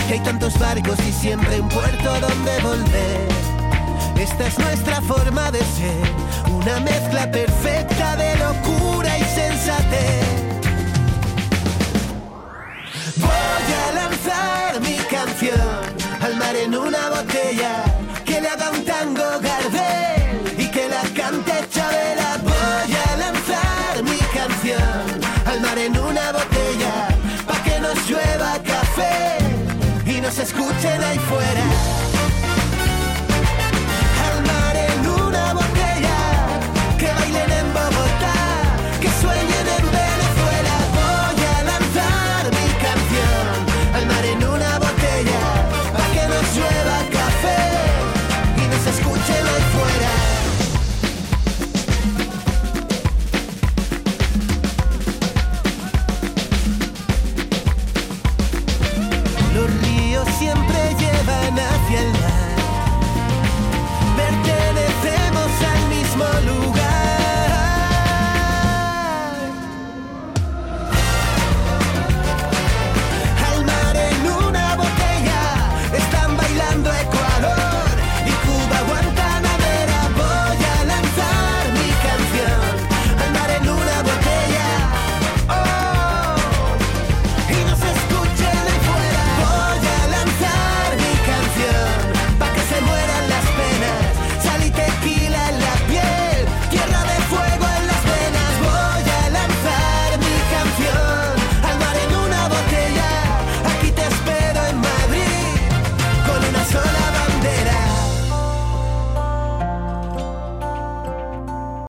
que 0.07 0.15
hay 0.15 0.21
tantos 0.21 0.59
barcos 0.59 0.99
y 1.09 1.13
siempre 1.13 1.61
un 1.61 1.69
puerto 1.69 2.21
donde 2.21 2.61
volver. 2.61 3.52
Esta 4.19 4.47
es 4.47 4.59
nuestra 4.59 5.01
forma 5.03 5.51
de 5.51 5.59
ser, 5.59 6.05
una 6.49 6.81
mezcla 6.81 7.31
perfecta 7.31 8.17
de 8.17 8.37
locura 8.37 9.19
y 9.19 9.25
sensatez. 9.25 10.27
Voy 13.17 13.67
a 13.83 13.93
lanzar 13.95 14.81
mi 14.81 14.97
canción 15.11 15.61
al 16.21 16.37
mar 16.37 16.57
en 16.57 16.77
una 16.77 17.11
botella 17.11 17.85
que 18.25 18.41
le 18.41 18.49
haga 18.49 18.71
un 18.71 18.85
tango 18.85 19.25
Gardel 19.41 20.55
y 20.59 20.67
que 20.71 20.89
la 20.89 21.03
cante 21.17 21.53
Chabela. 21.71 22.39
Voy 22.43 22.95
a 23.09 23.17
lanzar 23.17 24.03
mi 24.05 24.19
canción 24.39 25.21
al 25.47 25.61
mar 25.61 25.79
en 25.79 25.99
una 25.99 26.33
botella 26.33 27.09
pa' 27.47 27.63
que 27.65 27.81
nos 27.81 28.09
llueva 28.09 28.59
café 28.63 29.39
y 30.07 30.21
nos 30.21 30.39
escuchen 30.39 31.03
ahí 31.03 31.19
fuera. 31.19 31.82